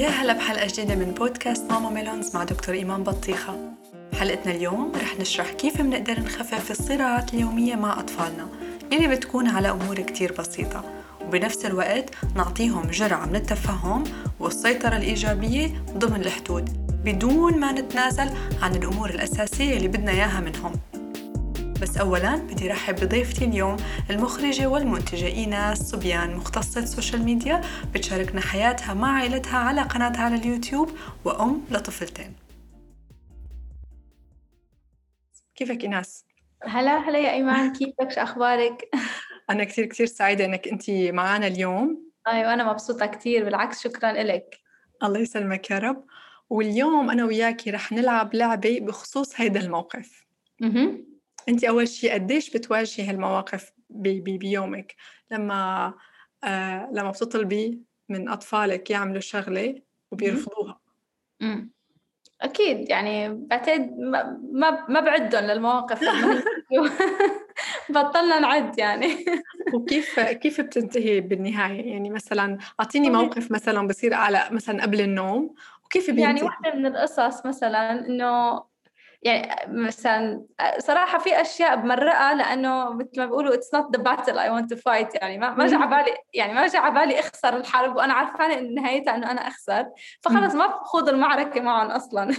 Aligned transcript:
يا 0.00 0.08
هلا 0.08 0.32
بحلقة 0.32 0.66
جديدة 0.66 0.94
من 0.94 1.14
بودكاست 1.14 1.72
ماما 1.72 1.90
ميلونز 1.90 2.36
مع 2.36 2.44
دكتور 2.44 2.74
إيمان 2.74 3.02
بطيخة. 3.02 3.72
حلقتنا 4.20 4.52
اليوم 4.52 4.92
رح 5.02 5.20
نشرح 5.20 5.50
كيف 5.50 5.82
بنقدر 5.82 6.20
نخفف 6.20 6.70
الصراعات 6.70 7.34
اليومية 7.34 7.74
مع 7.74 8.00
أطفالنا 8.00 8.48
اللي 8.92 9.08
بتكون 9.08 9.48
على 9.48 9.70
أمور 9.70 10.00
كتير 10.00 10.32
بسيطة. 10.38 10.84
وبنفس 11.26 11.66
الوقت 11.66 12.10
نعطيهم 12.36 12.82
جرعة 12.90 13.26
من 13.26 13.36
التفهم 13.36 14.04
والسيطرة 14.40 14.96
الإيجابية 14.96 15.84
ضمن 15.96 16.20
الحدود 16.20 16.86
بدون 17.04 17.60
ما 17.60 17.72
نتنازل 17.72 18.30
عن 18.62 18.74
الأمور 18.74 19.10
الأساسية 19.10 19.76
اللي 19.76 19.88
بدنا 19.88 20.12
إياها 20.12 20.40
منهم. 20.40 20.72
بس 21.80 21.96
أولا 21.96 22.36
بدي 22.36 22.68
رحب 22.68 22.94
بضيفتي 22.94 23.44
اليوم 23.44 23.76
المخرجة 24.10 24.66
والمنتجة 24.66 25.26
إيناس 25.26 25.78
صبيان 25.78 26.36
مختصة 26.36 26.84
social 26.84 27.22
media 27.22 27.60
بتشاركنا 27.94 28.40
حياتها 28.40 28.94
مع 28.94 29.12
عائلتها 29.18 29.58
على 29.58 29.82
قناتها 29.82 30.22
على 30.22 30.34
اليوتيوب 30.34 30.90
وأم 31.24 31.62
لطفلتين. 31.70 32.36
كيفك 35.54 35.82
إيناس؟ 35.82 36.24
هلا 36.62 36.98
هلا 36.98 37.18
يا 37.18 37.32
إيمان. 37.32 37.72
كيفك؟ 37.72 38.10
شو 38.10 38.20
أخبارك؟ 38.20 38.90
أنا 39.50 39.64
كثير 39.64 39.86
كثير 39.86 40.06
سعيدة 40.06 40.44
إنك 40.44 40.68
أنت 40.68 40.90
معنا 40.90 41.46
اليوم. 41.46 42.10
أيوة 42.28 42.54
أنا 42.54 42.72
مبسوطة 42.72 43.06
كثير 43.06 43.44
بالعكس 43.44 43.82
شكرا 43.82 44.12
لك 44.12 44.58
الله 45.02 45.18
يسلمك 45.18 45.70
يا 45.70 45.78
رب. 45.78 46.04
واليوم 46.50 47.10
أنا 47.10 47.24
وياكي 47.24 47.70
رح 47.70 47.92
نلعب 47.92 48.34
لعبة 48.34 48.80
بخصوص 48.80 49.40
هيدا 49.40 49.60
الموقف. 49.60 50.26
أها 51.48 51.54
أنت 51.54 51.64
أول 51.64 51.88
شيء 51.88 52.12
قديش 52.14 52.50
بتواجهي 52.50 53.06
هالمواقف 53.06 53.72
بي 53.90 54.20
بي 54.20 54.38
بيومك؟ 54.38 54.94
لما 55.30 55.94
آه 56.44 56.88
لما 56.92 57.10
بتطلبي 57.10 57.82
من 58.08 58.28
أطفالك 58.28 58.90
يعملوا 58.90 59.20
شغلة 59.20 59.82
وبيرفضوها. 60.10 60.80
أمم. 61.42 61.70
أكيد 62.40 62.88
يعني 62.90 63.28
بعتقد 63.34 63.96
ما 63.98 64.86
ما, 64.88 65.00
بعدهم 65.00 65.44
للمواقف. 65.44 66.00
بطلنا 67.90 68.38
نعد 68.38 68.78
يعني. 68.78 69.24
وكيف 69.74 70.20
كيف 70.20 70.60
بتنتهي 70.60 71.20
بالنهاية؟ 71.20 71.92
يعني 71.92 72.10
مثلا 72.10 72.58
والله- 73.06 73.22
موقف 73.22 73.50
مثلا 73.52 73.86
بصير 73.88 74.14
على 74.14 74.48
مثلا 74.50 74.82
قبل 74.82 75.00
النوم 75.00 75.54
وكيف 75.84 76.06
بينتهي؟ 76.06 76.22
يعني 76.24 76.42
واحدة 76.42 76.74
من 76.74 76.86
القصص 76.86 77.46
مثلا 77.46 78.06
إنه 78.06 78.62
يعني 79.22 79.72
مثلا 79.72 80.44
صراحة 80.78 81.18
في 81.18 81.40
أشياء 81.40 81.76
بمرقها 81.76 82.34
لأنه 82.34 82.92
مثل 82.92 83.10
ما 83.16 83.26
بيقولوا 83.26 83.54
it's 83.54 83.78
not 83.78 83.98
the 83.98 84.02
battle 84.02 84.34
I 84.34 84.48
want 84.48 84.68
to 84.74 84.76
fight. 84.76 85.22
يعني 85.22 85.38
ما 85.38 85.50
ما 85.50 85.66
جا 85.66 85.76
على 85.76 86.04
بالي 86.04 86.16
يعني 86.34 86.54
ما 86.54 86.66
جا 86.66 86.78
على 86.78 87.00
بالي 87.00 87.20
أخسر 87.20 87.56
الحرب 87.56 87.96
وأنا 87.96 88.12
عارفانة 88.12 88.58
إن 88.58 88.74
نهايتها 88.74 89.14
إنه 89.14 89.30
أنا 89.30 89.48
أخسر. 89.48 89.86
فخلص 90.20 90.54
ما 90.54 90.66
بخوض 90.66 91.08
المعركة 91.08 91.60
معهم 91.60 91.90
أصلا. 91.90 92.36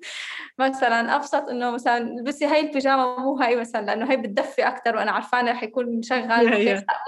مثلا 0.58 1.16
أبسط 1.16 1.48
إنه 1.48 1.70
مثلا 1.70 1.98
البسي 1.98 2.46
هاي 2.46 2.60
البيجامة 2.60 3.16
مو 3.20 3.36
هاي 3.36 3.56
مثلا 3.56 3.86
لأنه 3.86 4.10
هي 4.10 4.16
بتدفي 4.16 4.62
أكتر 4.62 4.96
وأنا 4.96 5.10
عارفانة 5.12 5.50
رح 5.50 5.62
يكون 5.62 5.98
مشغل 5.98 6.50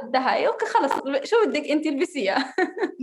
بدها 0.03 0.35
هاي 0.35 0.47
okay 0.47 0.67
خلص 0.67 0.93
شو 1.25 1.37
بدك 1.47 1.71
أنت 1.71 1.87
البسيها 1.87 2.55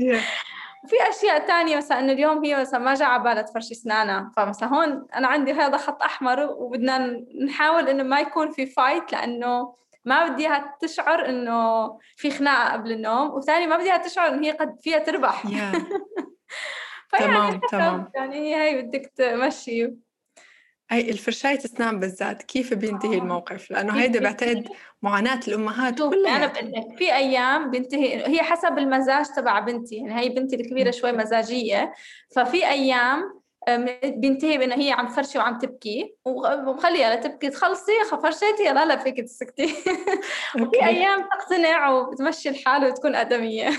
في 0.87 0.95
أشياء 1.09 1.47
تانية 1.47 1.77
مثلا 1.77 1.99
إنه 1.99 2.11
اليوم 2.11 2.45
هي 2.45 2.55
مثلا 2.61 2.79
ما 2.79 2.93
جا 2.93 3.05
على 3.05 3.23
بالها 3.23 3.41
تفرشي 3.41 3.73
أسنانها 3.73 4.31
فمثلا 4.37 4.69
هون 4.69 5.07
أنا 5.15 5.27
عندي 5.27 5.53
هذا 5.53 5.77
خط 5.77 6.03
أحمر 6.03 6.39
وبدنا 6.39 7.23
نحاول 7.45 7.87
إنه 7.87 8.03
ما 8.03 8.19
يكون 8.19 8.51
في 8.51 8.65
فايت 8.65 9.11
لأنه 9.11 9.75
ما 10.05 10.27
بدي 10.27 10.47
إياها 10.47 10.77
تشعر 10.81 11.29
إنه 11.29 11.87
في 12.17 12.31
خناقة 12.31 12.73
قبل 12.73 12.91
النوم 12.91 13.29
وثاني 13.29 13.67
ما 13.67 13.77
بدي 13.77 13.85
إياها 13.85 13.97
تشعر 13.97 14.27
إنه 14.27 14.47
هي 14.47 14.51
قد 14.51 14.77
فيها 14.81 14.99
تربح 14.99 15.43
Yeah. 15.47 15.77
تمام، 17.19 17.59
تمام. 17.71 18.11
يعني 18.15 18.35
هي 18.35 18.55
هي 18.55 18.81
بدك 18.81 19.11
تمشي 19.15 19.93
هي 20.91 21.09
الفرشاية 21.11 21.57
أسنان 21.57 21.99
بالذات. 21.99 22.43
كيف 22.43 22.73
بينتهي 22.73 23.15
آه. 23.15 23.19
الموقف؟ 23.19 23.67
كيف 23.67 23.77
هيدا 23.77 23.91
بينتهي؟ 23.91 24.19
بعتقد 24.19 24.67
معاناة 25.01 25.39
الأمهات 25.47 25.99
شوف 25.99 26.13
كلها. 26.13 26.35
أنا 26.35 26.47
بقول 26.47 26.71
لك 26.71 26.97
في 26.97 27.15
أيام 27.15 27.71
بنتهي 27.71 28.27
هي 28.27 28.41
حسب 28.43 28.77
المزاج 28.77 29.25
تبع 29.35 29.59
بنتي. 29.59 29.95
يعني 29.95 30.19
هي 30.19 30.29
بنتي 30.29 30.55
الكبيرة 30.55 30.91
شوي 30.91 31.11
مزاجية. 31.11 31.93
ففي 32.35 32.67
أيام 32.67 33.41
بينتهي 34.03 34.57
بأنه 34.57 34.75
هي 34.75 34.91
عم 34.91 35.07
تفرشي 35.07 35.37
وعم 35.37 35.57
تبكي. 35.57 36.15
ومخليها 36.25 37.15
لتبكي 37.15 37.49
تخلصي 37.49 37.91
فرشيتي 38.23 38.65
يلا 38.65 38.83
هلا 38.83 38.97
فيك 38.97 39.21
تسكتي. 39.21 39.65
وفي. 40.61 40.85
أيام 40.85 41.21
تقتنع 41.21 41.89
وبتمشي 41.89 42.49
الحال 42.49 42.85
وتكون 42.85 43.15
آدمية. 43.15 43.69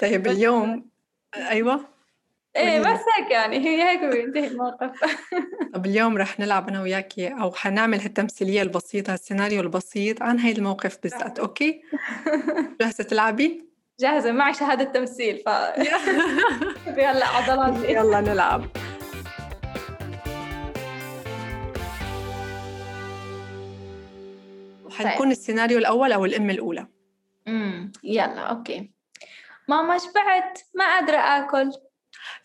طيب 0.00 0.26
اليوم 0.32 0.90
أيوة. 1.36 1.93
إيه. 2.56 2.80
بس 2.80 3.00
هيك 3.18 3.30
يعني 3.30 3.58
هي 3.58 3.82
هيك 3.82 4.00
بينتهي 4.04 4.46
الموقف. 4.46 4.90
طب 5.74 5.86
اليوم 5.86 6.18
رح 6.18 6.40
نلعب 6.40 6.68
أنا 6.68 6.82
وياكي 6.82 7.28
أو 7.28 7.52
حنعمل 7.52 8.00
هالتمثيلية 8.00 8.62
البسيطة 8.62 9.14
السيناريو 9.14 9.60
البسيط 9.60 10.22
عن 10.22 10.38
هاي 10.38 10.52
الموقف 10.52 10.98
بالذات 11.02 11.38
أوكي؟ 11.38 11.82
جاهزة 12.80 13.04
تلعبي؟ 13.04 13.64
جاهزة 14.00 14.32
معي 14.32 14.54
شهادة 14.54 14.84
تمثيل 14.84 15.42
ف 15.46 15.48
هلا 17.00 17.26
عضلاتي. 17.26 17.92
يلا 17.92 18.20
نلعب. 18.20 18.64
حنكون 24.90 25.30
السيناريو 25.30 25.78
الأول 25.78 26.12
أو 26.12 26.24
الأم 26.24 26.50
الأولى. 26.50 26.86
امم 27.48 27.92
يلا 28.04 28.40
okay. 28.40 28.90
ماما 29.68 29.98
شبعت 29.98 30.60
ما 30.74 30.84
قادره 30.84 31.16
آكل. 31.16 31.72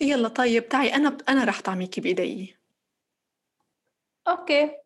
يلا 0.02 0.28
طيب 0.28 0.70
تعي 0.70 0.96
أنا 0.96 1.18
أنا 1.30 1.44
رح 1.44 1.62
طعميكي 1.62 2.02
بإيدي. 2.02 2.58
okay. 4.28 4.78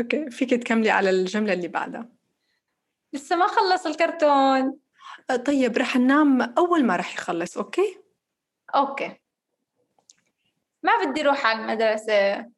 okay 0.00 0.30
فيك 0.30 0.50
تكملي 0.50 0.90
على 0.90 1.10
الجملة 1.10 1.52
اللي 1.52 1.68
بعدها. 1.68 2.08
لسه 3.12 3.36
ما 3.36 3.46
خلص 3.46 3.86
الكرتون. 3.86 4.78
آه، 5.30 5.36
طيب 5.36 5.78
رح 5.78 5.96
ننام 5.96 6.42
أول 6.42 6.84
ما 6.84 6.96
رح 6.96 7.14
يخلص 7.14 7.58
أوكي؟ 7.58 7.98
أوكي. 8.74 9.16
ما 10.82 10.92
بدي 11.04 11.20
أروح 11.20 11.46
على 11.46 11.60
المدرسة. 11.62 12.50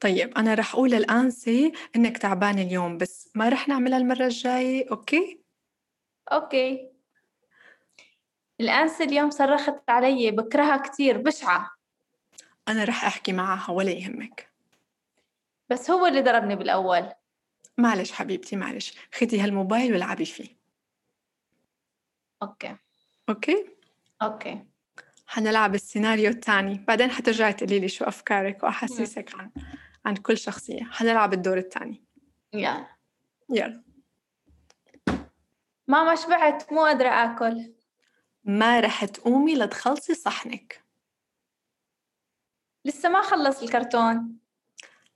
طيب 0.00 0.38
أنا 0.38 0.54
رح 0.54 0.74
أقول 0.74 0.94
الآنسة 0.94 1.72
إنك 1.96 2.18
تعبانة 2.18 2.62
اليوم 2.62 2.98
بس 2.98 3.30
ما 3.34 3.48
رح 3.48 3.68
نعملها 3.68 3.98
المرة 3.98 4.24
الجاية 4.24 4.90
أوكي؟ 4.90 5.40
أوكي. 6.32 6.91
الأنسة 8.62 9.04
اليوم 9.04 9.30
صرخت 9.30 9.90
علي 9.90 10.30
بكرهها 10.30 10.76
كتير 10.76 11.18
بشعة. 11.18 11.70
أنا 12.68 12.84
رح 12.84 13.04
أحكي 13.04 13.32
معها 13.32 13.72
ولا 13.72 13.90
يهمك. 13.90 14.52
بس 15.70 15.90
هو 15.90 16.06
اللي 16.06 16.22
ضربني 16.22 16.56
بالأول. 16.56 17.08
معلش 17.78 18.12
حبيبتي 18.12 18.56
معلش. 18.56 18.94
خدي 19.14 19.40
هالموبايل 19.40 19.92
والعبي 19.92 20.24
فيه. 20.24 20.56
okay. 22.42 22.76
okay؟ 23.28 23.66
okay. 24.22 24.64
حنلعب 25.26 25.74
السيناريو 25.74 26.30
الثاني. 26.30 26.84
بعدين 26.88 27.10
حترجعي 27.10 27.52
تقولي 27.52 27.80
لي 27.80 27.88
شو 27.88 28.04
أفكارك 28.04 28.62
وأحاسيسك 28.62 29.34
عن 29.34 29.50
عن 30.06 30.16
كل 30.16 30.38
شخصية. 30.38 30.84
حنلعب 30.84 31.32
الدور 31.32 31.58
الثاني. 31.58 32.04
يلا. 32.52 32.86
يلا. 33.50 33.82
ماما 35.88 36.14
شبعت 36.14 36.72
مو 36.72 36.84
قادرة 36.84 37.08
آكل. 37.08 37.72
ما 38.44 38.80
رح 38.80 39.04
تقومي 39.04 39.54
لتخلصي 39.54 40.14
صحنك. 40.14 40.84
لسه 42.84 43.08
ما 43.08 43.22
خلص 43.22 43.62
الكرتون. 43.62 44.38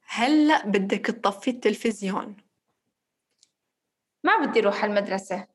هلأ 0.07 0.67
بدك 0.67 1.07
تطفي 1.07 1.51
التلفزيون. 1.51 2.37
ما 4.25 4.47
بدي 4.47 4.61
أروح 4.61 4.85
على 4.85 4.99
المدرسة 4.99 5.47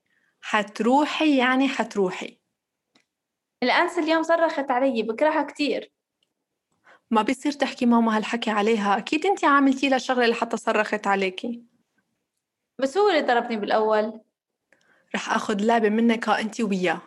حتروحي 0.42 1.38
يعني 1.38 1.68
حتروحي. 1.68 2.38
الأنسة 3.64 4.04
اليوم 4.04 4.24
صرخت 4.24 4.72
علي 4.72 5.04
بكرهها 5.04 5.44
كتير. 5.44 5.92
ما 7.12 7.22
بيصير 7.22 7.52
تحكي 7.52 7.86
ماما 7.86 8.18
هالحكي 8.18 8.52
عليها. 8.52 8.98
أكيد 8.98 9.26
أنت 9.26 9.46
عاملتي 9.46 9.90
لها 9.90 9.98
شغلة 9.98 10.28
لحتى 10.28 10.58
صرخت 10.58 11.08
عليكي. 11.08 11.64
بس 12.80 12.98
هو 12.98 13.10
اللي 13.10 13.22
ضربني 13.22 13.56
بالأول. 13.58 14.22
رح 15.16 15.30
أخذ 15.30 15.62
لعبة 15.62 15.90
منك 15.90 16.30
أنت 16.30 16.62
وياه. 16.62 17.02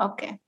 okay. 0.00 0.38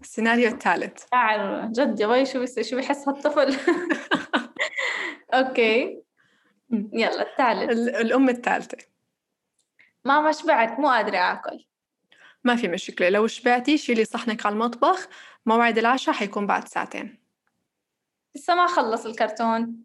السيناريو 0.00 0.48
الثالث. 0.48 1.04
شاعر 1.10 1.66
جد 1.66 2.00
يا 2.00 2.24
شو 2.24 2.42
بس 2.42 2.60
شو 2.60 2.76
بحس 2.76 3.08
هالطفل؟ 3.08 3.56
okay. 5.34 6.02
يلا 6.92 7.30
الثالث. 7.32 7.70
ال- 7.70 7.96
الأم 7.96 8.28
الثالثة. 8.28 8.78
ماما 10.04 10.32
شبعت 10.32 10.80
مو 10.80 10.88
قادرة 10.88 11.18
آكل. 11.18 11.66
ما 12.44 12.56
في 12.56 12.68
مشكلة. 12.68 13.08
لو 13.08 13.26
شبعتي 13.26 13.78
شيلي 13.78 14.04
صحنك 14.04 14.46
على 14.46 14.52
المطبخ. 14.52 15.08
موعد 15.46 15.78
العشاء 15.78 16.14
حيكون 16.14 16.46
بعد 16.46 16.68
ساعتين. 16.68 17.18
لسه 18.36 18.54
ما 18.54 18.66
خلص 18.66 19.06
الكرتون. 19.06 19.84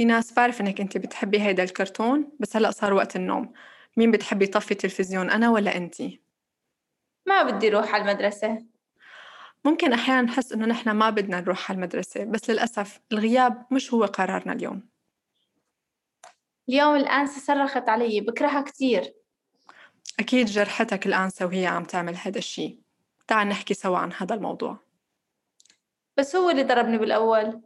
إيناس 0.00 0.32
بعرف 0.32 0.60
إنك 0.60 0.80
أنت 0.80 0.98
بتحبي 0.98 1.40
هيدا 1.42 1.62
الكرتون 1.62 2.32
بس 2.40 2.56
هلأ 2.56 2.70
صار 2.70 2.92
وقت 2.92 3.16
النوم. 3.16 3.52
مين 3.96 4.10
بتحبي 4.10 4.44
يطفي 4.44 4.70
التلفزيون 4.70 5.30
أنا 5.30 5.50
ولا 5.50 5.76
أنتي؟ 5.76 6.25
ما 7.26 7.42
بدي 7.42 7.68
أروح 7.68 7.94
على 7.94 8.02
المدرسة. 8.02 8.62
ممكن 9.64 9.92
أحيانا 9.92 10.22
نحس 10.22 10.52
إنه 10.52 10.66
نحن 10.66 10.90
ما 10.90 11.10
بدنا 11.10 11.40
نروح 11.40 11.70
على 11.70 11.76
المدرسة 11.76 12.24
بس 12.24 12.50
للأسف 12.50 13.00
الغياب 13.12 13.66
مش 13.70 13.94
هو 13.94 14.04
قرارنا 14.04 14.52
اليوم. 14.52 14.88
اليوم 16.68 16.96
الأنسة 16.96 17.40
صرخت 17.40 17.88
علي 17.88 18.20
بكرهها 18.20 18.62
كتير. 18.62 19.14
أكيد 20.20 20.46
جرحتك 20.46 21.06
الأنسة 21.06 21.46
وهي 21.46 21.66
عم 21.66 21.84
تعمل 21.84 22.16
هذا 22.16 22.38
الشيء. 22.38 22.80
تعال 23.26 23.48
نحكي 23.48 23.74
سوا 23.74 23.98
عن 23.98 24.12
هذا 24.12 24.34
الموضوع. 24.34 24.78
بس 26.16 26.36
هو 26.36 26.50
اللي 26.50 26.62
ضربني 26.62 26.98
بالأول. 26.98 27.60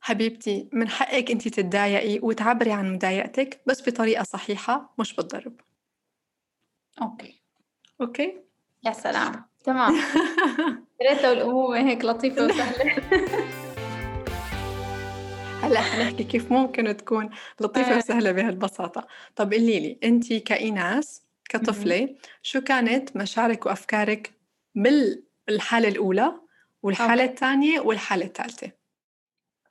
حبيبتي 0.00 0.68
من 0.72 0.88
حقك 0.88 1.30
أنت 1.30 1.48
تتضايقي 1.48 2.18
وتعبري 2.22 2.72
عن 2.72 2.94
مضايقتك 2.94 3.60
بس 3.66 3.88
بطريقة 3.88 4.22
صحيحة 4.22 4.94
مش 4.98 5.16
بالضرب 5.16 5.60
okay. 7.02 7.42
okay؟ 8.00 8.51
يا 8.84 8.92
سلام. 8.92 9.44
تمام. 9.64 9.94
يا 11.00 11.10
ريت 11.10 11.22
لو 11.24 11.32
الأمومة 11.32 11.78
هيك 11.90 12.04
لطيفة 12.04 12.44
وسهلة. 12.44 12.94
هلا 15.62 15.80
حنحكي 15.80 16.24
كيف 16.24 16.52
ممكن 16.52 16.96
تكون 16.96 17.30
لطيفة 17.60 17.94
آه. 17.94 17.96
وسهلة 17.98 18.32
بهالبساطة. 18.32 19.06
طب 19.36 19.52
قولي 19.52 19.80
لي 19.80 19.98
أنت 20.04 20.32
كإيناس 20.32 21.22
كطفلة 21.48 22.14
شو 22.42 22.60
كانت 22.60 23.16
مشاعرك 23.16 23.66
وأفكارك 23.66 24.32
بالحالة 24.74 25.88
الأولى 25.88 26.32
والحالة 26.82 27.22
okay. 27.22 27.24
الثانية 27.34 27.80
والحالة 27.80 28.24
الثالثة؟ 28.26 28.70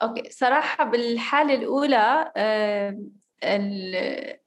okay 0.02 0.30
صراحة 0.30 0.84
بالحالة 0.84 1.54
الأولى 1.54 2.32
آه، 2.36 2.98
ال- 3.44 4.38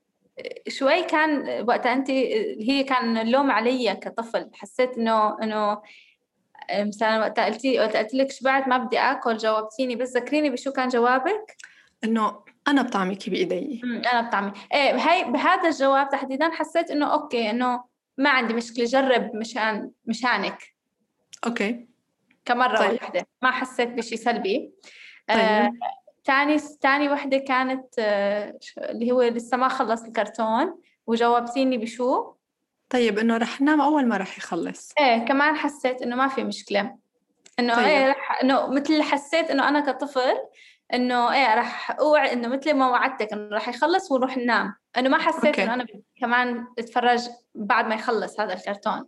شوي 0.67 1.03
كان 1.03 1.63
وقتها 1.67 1.93
أنت 1.93 2.09
هي 2.59 2.83
كان 2.83 3.17
اللوم 3.17 3.51
علي 3.51 3.95
كطفل. 3.95 4.49
حسيت 4.53 4.97
إنه 4.97 5.81
آه، 6.69 6.83
مثلا 6.83 7.19
وقتها 7.19 7.45
قلتي 7.45 7.79
وقتها 7.79 8.01
قلت 8.01 8.13
لك 8.13 8.31
شبعت 8.31 8.67
ما 8.67 8.77
بدي 8.77 8.99
آكل 8.99 9.37
جاوبتيني 9.37 9.95
بس 9.95 10.17
ذكريني 10.17 10.49
بشو 10.49 10.71
كان 10.71 10.87
جوابك؟ 10.87 11.57
إنه 12.03 12.43
أنا 12.67 12.81
بطعمك 12.81 13.29
بإيدي. 13.29 13.81
أمم، 13.83 14.01
أنا 14.13 14.21
بطعمي. 14.21 14.51
إيه 14.73 14.95
هاي 14.95 15.31
بهذا 15.31 15.69
الجواب 15.69 16.09
تحديدا 16.09 16.49
حسيت 16.51 16.91
إنه 16.91 17.13
okay 17.13 17.49
إنه 17.49 17.83
ما 18.17 18.29
عندي 18.29 18.53
مشكلة 18.53 18.85
جرب 18.85 19.35
مشان 19.35 19.91
مشانك. 20.05 20.57
okay. 21.45 21.87
كمرة 22.45 22.77
طيب. 22.77 22.91
واحدة. 23.01 23.27
ما 23.41 23.51
حسيت 23.51 23.89
بشي 23.89 24.17
سلبي. 24.17 24.71
آه، 25.29 25.63
طيب. 25.63 25.79
تاني 26.25 26.57
تاني 26.81 27.09
وحدة 27.09 27.37
كانت 27.37 27.85
آه، 27.99 28.59
اللي 28.77 29.11
هو 29.11 29.21
لسه 29.21 29.57
ما 29.57 29.67
خلص 29.67 30.03
الكرتون 30.03 30.79
وجاوبتيني 31.07 31.77
بشو؟ 31.77 32.33
طيب 32.89 33.19
إنه 33.19 33.37
رح 33.37 33.61
ننام 33.61 33.81
أول 33.81 34.07
ما 34.07 34.17
رح 34.17 34.37
يخلص 34.37 34.93
إيه 34.99 35.25
كمان 35.25 35.55
حسيت 35.55 36.01
إنه 36.01 36.15
ما 36.15 36.27
في 36.27 36.43
مشكلة 36.43 36.95
إنه 37.59 37.75
طيب. 37.75 37.85
إيه 37.85 38.09
رح 38.09 38.41
إنه 38.43 38.67
مثل 38.67 39.01
حسيت 39.01 39.51
إنه 39.51 39.69
أنا 39.69 39.91
كطفل 39.91 40.37
إنه 40.93 41.33
إيه 41.33 41.55
رح 41.55 41.91
اوعى 41.99 42.33
إنه 42.33 42.47
مثل 42.47 42.73
ما 42.73 42.89
وعدتك 42.89 43.33
إنه 43.33 43.55
رح 43.55 43.69
يخلص 43.69 44.11
ونروح 44.11 44.37
ننام 44.37 44.75
إنه 44.97 45.09
ما 45.09 45.17
حسيت 45.17 45.45
أوكي. 45.45 45.63
إنه 45.63 45.73
أنا 45.73 45.85
كمان 46.19 46.67
أتفرج 46.79 47.27
بعد 47.55 47.87
ما 47.87 47.95
يخلص 47.95 48.39
هذا 48.39 48.53
الكرتون؟ 48.53 49.07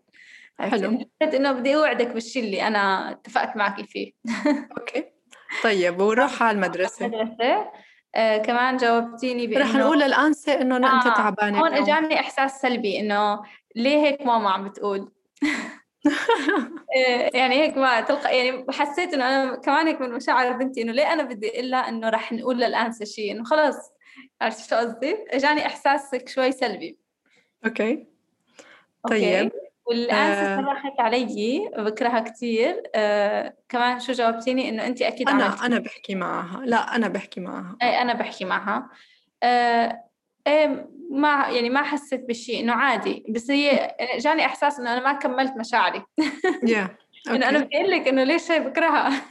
حلو. 0.59 1.07
حسيت 1.21 1.33
إنه 1.33 1.51
بدي 1.51 1.75
أوعدك 1.75 2.07
بالشيء 2.07 2.43
اللي 2.43 2.67
أنا 2.67 3.11
اتفقت 3.11 3.57
معك 3.57 3.85
فيه 3.85 4.11
أوكي 4.77 5.16
طيب 5.63 6.01
ونروح 6.01 6.41
على 6.43 6.55
المدرسة. 6.55 7.05
المدرسة. 7.05 7.71
آه 8.15 8.37
كمان 8.37 8.77
جاوبتيني 8.77 9.47
بإنه 9.47 9.61
رح 9.61 9.75
نقول 9.75 9.99
للأنسة 9.99 10.61
إنه 10.61 10.77
أنت 10.77 10.85
آه، 11.07 11.13
تعبانة 11.15 11.59
هون 11.59 11.67
اليوم. 11.73 11.83
إجاني 11.83 12.19
إحساس 12.19 12.61
سلبي 12.61 12.99
إنه 12.99 13.41
ليه 13.75 13.97
هيك 13.97 14.21
ماما 14.21 14.49
عم 14.49 14.69
بتقول؟ 14.69 15.11
إيه، 16.95 17.29
يعني 17.33 17.55
هيك 17.55 17.77
ما 17.77 18.01
تلقى 18.01 18.37
يعني 18.37 18.65
حسيت 18.71 19.13
إنه 19.13 19.27
أنا 19.27 19.55
كمان 19.55 19.87
هيك 19.87 20.01
من 20.01 20.11
مشاعر 20.13 20.51
بنتي 20.51 20.81
إنه 20.81 20.91
ليه 20.91 21.13
أنا 21.13 21.23
بدي 21.23 21.59
إلا 21.59 21.77
إنه 21.89 22.09
رح 22.09 22.33
نقول 22.33 22.57
للأنسة 22.57 23.05
شيء 23.05 23.31
إنه 23.31 23.43
خلص 23.43 23.77
عرفت 24.41 24.69
شو 24.69 24.75
قصدي؟ 24.75 25.17
إجاني 25.29 25.65
احساس 25.65 26.15
شوي 26.27 26.51
سلبي. 26.51 26.97
أوكي. 27.65 28.07
أوكي؟ 29.05 29.49
والانسه 29.89 30.53
آه. 30.53 30.61
صرخت 30.61 30.99
علي 30.99 31.69
بكرهها 31.77 32.19
كثير 32.19 32.83
آه 32.95 33.53
كمان 33.69 33.99
شو 33.99 34.13
جاوبتيني؟ 34.13 34.69
إنه 34.69 34.87
انت 34.87 35.01
أكيد 35.01 35.29
عملتي 35.29 35.65
أنا 35.65 35.79
بحكي 35.79 36.15
معها. 36.15 36.65
لا 36.65 36.95
أنا 36.95 37.07
بحكي 37.07 37.39
معها. 37.39 37.77
أي 37.81 38.01
أنا 38.01 38.13
بحكي 38.13 38.45
معها. 38.45 38.89
آه 39.43 40.03
إيه 40.47 40.89
ما 41.11 41.47
يعني 41.49 41.69
ما 41.69 41.83
حسيت 41.83 42.25
بشيء 42.29 42.59
إنه 42.59 42.73
عادي. 42.73 43.23
بس 43.29 43.51
هي 43.51 43.95
جاني 44.17 44.45
إحساس 44.45 44.79
إنه 44.79 44.93
أنا 44.93 45.03
ما 45.03 45.13
كملت 45.13 45.53
مشاعري. 45.57 46.03
يا 46.67 46.97
إنه 47.29 47.49
أنا 47.49 47.59
بدي 47.59 47.77
أقول 47.77 47.91
لك 47.91 48.07
إنه 48.07 48.23
ليش 48.23 48.51
هي 48.51 48.59
بكرهها؟ 48.59 49.21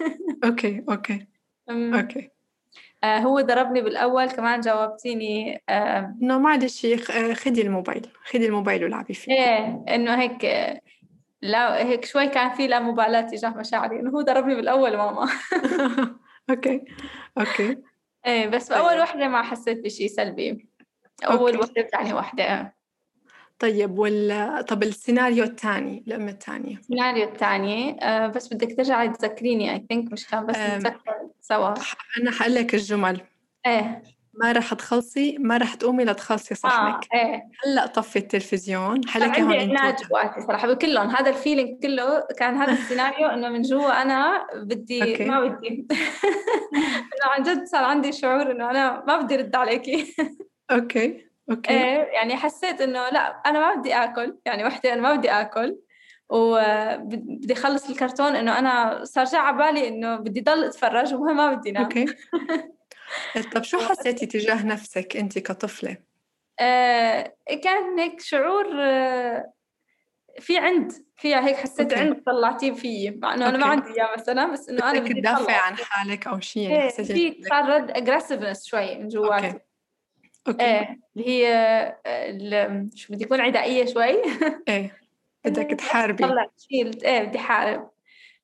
أوكي 0.45 0.85
أوكي 0.89 1.27
أمم. 1.71 1.95
آه 3.07 3.19
هو 3.19 3.41
ضربني 3.41 3.81
بالأول 3.81 4.31
كمان 4.31 4.61
جاوبتيني 4.61 5.63
آه 5.69 6.15
إنه 6.23 6.39
معلش 6.39 6.87
خ- 6.87 7.33
خدي 7.33 7.63
الموبايل 7.63 8.07
خدي 8.25 8.47
الموبايل 8.47 8.85
والعبي 8.85 9.15
فيه 9.15 9.33
إيه 9.33 9.85
إنه 9.95 10.15
هيك 10.15 10.45
لا 11.43 11.87
هيك 11.87 12.05
شوي 12.05 12.29
كان 12.29 12.51
في 12.51 12.67
لا 12.67 12.81
مبالاة 12.81 13.21
تجاه 13.21 13.51
مشاعري 13.51 14.01
إنه 14.01 14.11
هو 14.11 14.21
ضربني 14.21 14.55
بالأول 14.55 14.97
ماما 14.97 15.29
أوكي 16.51 16.85
أوكي 17.39 17.77
إيه 18.27 18.47
بس 18.47 18.69
طيب. 18.69 18.79
باول 18.79 19.01
وحدة 19.01 19.29
ما 19.29 19.43
حسيت 19.43 19.85
بشيء 19.85 20.07
سلبي 20.09 20.69
أول 21.25 21.55
أوكي. 21.55 21.57
وحدة 21.59 21.89
ثاني 21.93 22.13
وحدة 22.15 22.77
طيب 23.59 23.99
وال 23.99 24.65
طب 24.69 24.83
السيناريو 24.83 25.45
الثاني 25.45 26.05
الأم 26.07 26.29
الثانية 26.29 26.77
السيناريو 26.77 27.25
الثاني 27.29 28.05
آه 28.05 28.27
بس 28.27 28.55
بدك 28.55 28.77
ترجعي 28.77 29.09
تذكريني 29.09 29.73
I 29.73 29.87
think 29.89 30.13
مش 30.13 30.27
كان 30.29 30.47
بس. 30.47 30.57
نتذكر 30.57 31.26
سوا. 31.49 31.75
أنا 32.21 32.31
حقول 32.31 32.55
لك 32.55 32.75
الجمل. 32.75 33.21
إيه. 33.67 34.03
ما 34.35 34.53
رح 34.53 34.75
تخلصي 34.75 35.39
ما 35.39 35.57
رح 35.57 35.75
تقومي 35.75 36.05
لتخلصي 36.05 36.55
صحنك 36.55 37.15
إيه. 37.15 37.43
هلأ 37.65 37.87
طفي 37.87 38.19
التلفزيون 38.19 39.09
حلكي 39.09 39.41
عندي 39.41 39.43
هون 39.43 39.77
عناد 39.77 39.95
انتو. 39.95 40.09
جواتي 40.09 40.41
صراحة 40.41 40.69
بكلهم 40.69 41.09
هذا 41.11 41.31
ال 41.31 41.37
feeling 41.37 41.83
كله 41.83 42.27
كان 42.39 42.55
هذا 42.55 42.73
السيناريو 42.79 43.29
إنه 43.29 43.49
من 43.49 43.63
جوا 43.63 44.03
أنا 44.03 44.47
بدي 44.55 45.13
أوكي. 45.13 45.25
ما 45.25 45.41
بدي. 45.41 45.69
إنه 47.13 47.27
عن 47.31 47.43
جد 47.43 47.65
صار 47.65 47.85
عندي 47.85 48.13
شعور 48.13 48.51
إنه 48.51 48.71
أنا 48.71 49.05
ما 49.07 49.17
بدي 49.21 49.37
رد 49.37 49.57
عليكي. 49.57 50.15
أوكي 50.71 51.27
أوكي. 51.51 51.71
إيه 51.71 52.09
يعني 52.15 52.37
حسيت 52.37 52.81
إنه 52.81 53.09
لأ 53.09 53.43
أنا 53.47 53.61
ما 53.61 53.75
بدي 53.75 53.95
آكل 53.95 54.39
يعني 54.47 54.65
وحدة 54.65 54.93
أنا 54.93 55.01
ما 55.03 55.15
بدي 55.15 55.31
آكل. 55.31 55.79
وبدي 56.29 57.53
اخلص 57.53 57.91
الكرتون 57.91 58.37
إنه 58.37 58.59
أنا 58.59 59.05
صار 59.05 59.25
جا 59.25 59.39
على 59.39 59.57
بالي 59.57 59.89
إنه 59.89 60.17
بدي 60.17 60.41
ضل 60.41 60.65
أتفرج 60.65 61.15
ومهم 61.15 61.37
ما 61.37 61.53
بدي 61.55 61.73
نام. 61.73 61.83
أوكي. 61.83 62.07
طب 63.55 63.63
شو 63.63 63.79
حسيتي 63.79 64.27
تجاه 64.27 64.67
نفسك 64.67 65.17
أنت 65.17 65.39
كطفلة؟ 65.39 65.97
آه 66.61 67.33
كان 67.63 67.99
هيك 67.99 68.21
شعور 68.21 68.67
آه 68.83 69.53
في 70.41 70.59
عند 70.59 70.93
فيها 71.17 71.47
هيك 71.49 71.57
حسيت 71.57 71.93
أوكي. 71.93 72.05
عند 72.05 72.23
طلعتيه 72.27 72.73
فيي 72.73 73.11
مع 73.11 73.35
إنه 73.35 73.49
أنا 73.49 73.59
ما. 73.59 73.67
عندي 73.67 73.89
إياه 73.89 74.09
مثلا 74.19 74.53
بس 74.53 74.69
إنه 74.69 74.91
أنا 74.91 75.01
بدي 75.01 75.15
تدافعي 75.15 75.43
أطلع. 75.45 75.61
عن 75.61 75.77
حالك 75.77 76.27
أو 76.27 76.41
شيء 76.41 76.71
يعني 76.71 76.89
حسيتي 76.89 77.33
في 77.33 77.43
صار 77.49 77.69
رد 77.69 77.91
aggressiveness 77.91 78.67
شوي 78.67 78.95
من 78.99 79.09
جواتي. 79.09 79.47
أوكي. 79.47 79.61
أوكي. 80.49 80.65
إيه 80.65 81.01
اللي 81.17 81.29
هي 81.29 81.49
آه، 82.07 82.89
شو 82.95 83.13
بدي 83.13 83.25
اكون 83.25 83.41
عدائية 83.41 83.87
شوي. 83.87 84.23
إيه. 84.69 84.97
بدك 85.47 85.71
تحاربي 85.71 86.25
طلع 86.25 86.47
شيء 86.59 87.05
إيه 87.05 87.23
بدي 87.23 87.39
حارب 87.39 87.91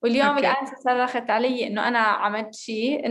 واليوم 0.03 0.27
أوكي. 0.27 0.41
الآن 0.41 0.67
صرخت 0.85 1.31
علي 1.31 1.67
إنه 1.67 1.89
أنا 1.89 1.99
عملت 1.99 2.55
شيء 2.55 3.07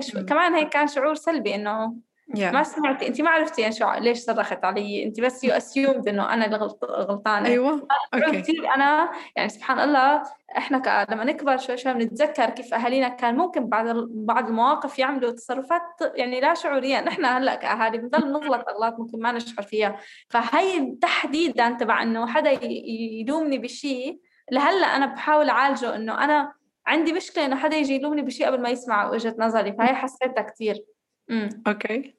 شو 0.00 0.18
مم. 0.18 0.26
كمان 0.26 0.54
هيك 0.54 0.68
كان 0.68 0.86
شعور 0.86 1.14
سلبي 1.14 1.54
إنه 1.54 1.96
يا 2.36 2.50
ما 2.50 2.62
سمعتي 2.62 3.06
أنت 3.06 3.20
ما 3.20 3.30
عرفتي 3.30 3.62
يعني 3.62 3.74
شو 3.74 3.92
ليش 3.92 4.18
صرخت 4.18 4.64
علي؟ 4.64 5.04
أنت 5.04 5.20
بس 5.20 5.44
you 5.44 5.52
assumed 5.52 6.08
إنه 6.08 6.34
أنا 6.34 6.44
اللي 6.44 6.56
غلط 6.56 6.84
غلطانة. 6.84 7.48
أيوه. 7.48 7.88
أوكي. 8.14 8.40
كثير 8.40 8.74
أنا 8.74 9.10
يعني 9.36 9.48
سبحان 9.48 9.80
الله 9.80 10.22
إحنا 10.56 10.78
ك... 10.78 11.10
لما 11.10 11.24
نكبر 11.24 11.56
شوي 11.56 11.76
شوي 11.76 11.94
بنتذكر 11.94 12.50
كيف 12.50 12.74
أهالينا 12.74 13.08
كان 13.08 13.36
ممكن 13.36 13.68
بعض 13.68 13.86
بعض 14.08 14.48
المواقف 14.48 14.98
يعملوا 14.98 15.30
تصرفات 15.30 15.82
يعني 16.14 16.40
لا 16.40 16.54
شعوريا 16.54 17.00
نحن 17.00 17.24
هلأ 17.24 17.54
كأهالي 17.54 17.98
بنضل 17.98 18.32
نغلط 18.32 18.68
أغلاط 18.68 18.98
ممكن 18.98 19.20
ما 19.20 19.32
نشعر 19.32 19.62
فيها. 19.62 19.96
فهي 20.28 20.96
تحديدا 21.00 21.70
تبع 21.70 22.02
إنه 22.02 22.26
حدا 22.26 22.50
يلومني 22.62 23.58
بشيء 23.58 24.20
لهلأ 24.52 24.86
أنا 24.86 25.06
بحاول 25.06 25.48
أعالجه 25.50 25.96
إنه 25.96 26.24
أنا 26.24 26.52
عندي 26.86 27.12
مشكلة 27.12 27.46
إنه 27.46 27.56
حدا 27.56 27.76
يجي 27.76 27.94
يلومني 27.94 28.22
بشيء 28.22 28.46
قبل 28.46 28.62
ما 28.62 28.68
يسمع 28.68 29.10
وجهة 29.10 29.34
نظري. 29.38 29.72
فهي 29.72 29.94
حسيتها 29.94 30.42
كثير 30.42 30.93
امم 31.30 31.62
أوكي. 31.66 32.14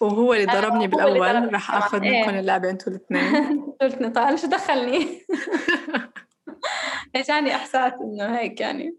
وهو 0.00 0.34
اللي 0.34 0.46
ضربني 0.46 0.94
هو 0.94 1.08
اللي 1.08 1.20
ضربني 1.20 1.46
رح 1.46 1.68
طبعاً. 1.68 1.78
آخذ 1.78 2.02
إيه. 2.02 2.20
منكم 2.20 2.38
اللعبه 2.38 2.70
أنتوا 2.70 2.92
الاثنين. 2.92 3.60
قلتني 3.80 4.10
طيب 4.10 4.36
شو 4.36 4.46
دخلني؟ 4.46 5.20
اجاني 7.16 7.54
إحساس 7.54 7.92
إنه 7.92 8.38
هيك 8.38 8.60
يعني؟ 8.60 8.96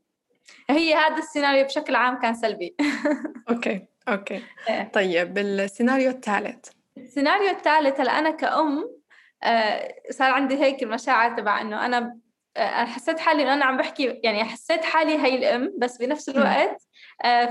هي 0.69 0.93
هذا 0.95 1.17
السيناريو 1.17 1.65
بشكل 1.65 1.95
عام 1.95 2.19
كان 2.19 2.33
سلبي. 2.33 2.75
أوكي 3.49 3.85
أوكي. 4.07 4.41
إيه. 4.69 4.91
طيب 4.93 5.37
السيناريو 5.37 6.09
الثالث. 6.09 6.69
السيناريو 6.97 7.49
الثالث 7.49 7.99
هلا 7.99 8.19
أنا 8.19 8.31
كأم 8.31 8.95
آه، 9.43 9.93
صار 10.11 10.31
عندي 10.31 10.55
هيك 10.63 10.83
المشاعر 10.83 11.37
تبع 11.37 11.61
إنه 11.61 11.85
أنا 11.85 12.17
آه، 12.57 12.59
أنا 12.59 12.85
حسيت 12.85 13.19
حالي 13.19 13.43
إنه 13.43 13.53
أنا 13.53 13.65
عم 13.65 13.77
بحكي 13.77 14.19
يعني 14.23 14.43
حسيت 14.43 14.83
حالي 14.85 15.17
هي 15.17 15.35
الأم 15.35 15.73
بس 15.77 15.97
بنفس 15.97 16.29
الوقت 16.29 16.81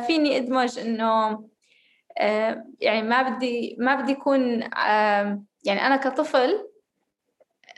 فيني 0.06 0.36
أدمج 0.36 0.78
إنه 0.78 1.44
يعني 2.80 3.02
ما 3.02 3.22
بدي 3.22 3.76
ما 3.78 3.94
بدي 3.94 4.12
يكون 4.12 4.60
يعني 5.64 5.86
أنا 5.86 5.96
كطفل 5.96 6.68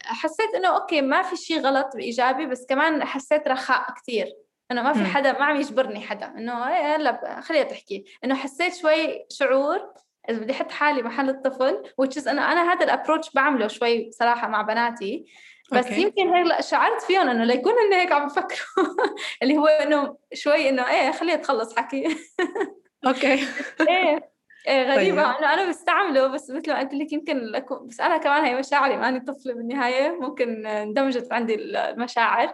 حسيت 0.05 0.55
إنه 0.55 0.69
أوكي 0.69 1.01
ما 1.01 1.23
في 1.23 1.37
شيء 1.37 1.61
غلط 1.61 1.97
بإيجابي 1.97 2.47
بس 2.47 2.67
كمان 2.67 3.05
حسيت 3.05 3.49
رخاء 3.49 3.95
كثير 3.95 4.27
إنه 4.71 4.83
ما 4.83 4.93
في 4.93 5.05
حدا 5.05 5.33
ما 5.33 5.45
عم 5.45 5.57
يجبرني 5.57 6.01
حدا. 6.01 6.27
إنه 6.27 6.65
هلا 6.65 7.41
خليها 7.41 7.63
تحكي. 7.63 8.05
إنه 8.25 8.35
حسيت 8.35 8.75
شوي 8.75 9.27
شعور 9.31 9.93
إذا 10.31 10.39
بدي 10.39 10.53
أحط 10.53 10.71
حالي 10.71 11.03
محل 11.03 11.29
الطفل 11.29 11.83
which 12.03 12.29
أنا 12.29 12.53
أنا 12.53 12.73
هذا 12.73 12.85
ال 12.85 12.90
approach 12.90 13.31
بعمله 13.31 13.69
شوي 13.69 14.11
صراحة 14.13 14.49
مع 14.49 14.63
بناتي. 14.63 15.27
بس 15.73 15.87
okay. 15.87 15.93
يمكن 15.93 16.35
هيك 16.35 16.61
شعرت 16.61 17.03
فيهم 17.03 17.29
إنه 17.29 17.45
ليكون 17.45 17.73
هن 17.73 17.93
هيك 17.93 18.13
عم 18.13 18.27
بفكروا. 18.27 18.97
اللي 19.43 19.57
هو 19.57 19.67
إنه 19.67 20.17
شوي 20.35 20.69
إنه 20.69 20.91
إيه 20.91 21.13
خليها 21.13 21.37
تخلص 21.37 21.77
حكي. 21.77 22.09
أوكي. 23.07 23.35
إيه 23.89 24.37
إيه 24.69 24.83
غريبة. 24.83 25.23
طيب. 25.23 25.37
انه 25.37 25.53
أنا 25.55 25.69
بستعمله 25.69 26.27
بس 26.27 26.51
مثل 26.51 26.73
ما 26.73 26.79
قلت 26.79 26.95
لك 26.95 27.13
يمكن 27.13 27.39
لكم 27.39 27.87
بس 27.87 28.01
أنا 28.01 28.17
كمان 28.17 28.45
هي 28.45 28.55
مشاعري 28.59 28.97
ماني 28.97 29.21
طفلة 29.21 29.55
بالنهاية. 29.55 30.21
ممكن 30.21 30.67
اندمجت 30.67 31.33
عندي 31.33 31.55
المشاعر. 31.55 32.53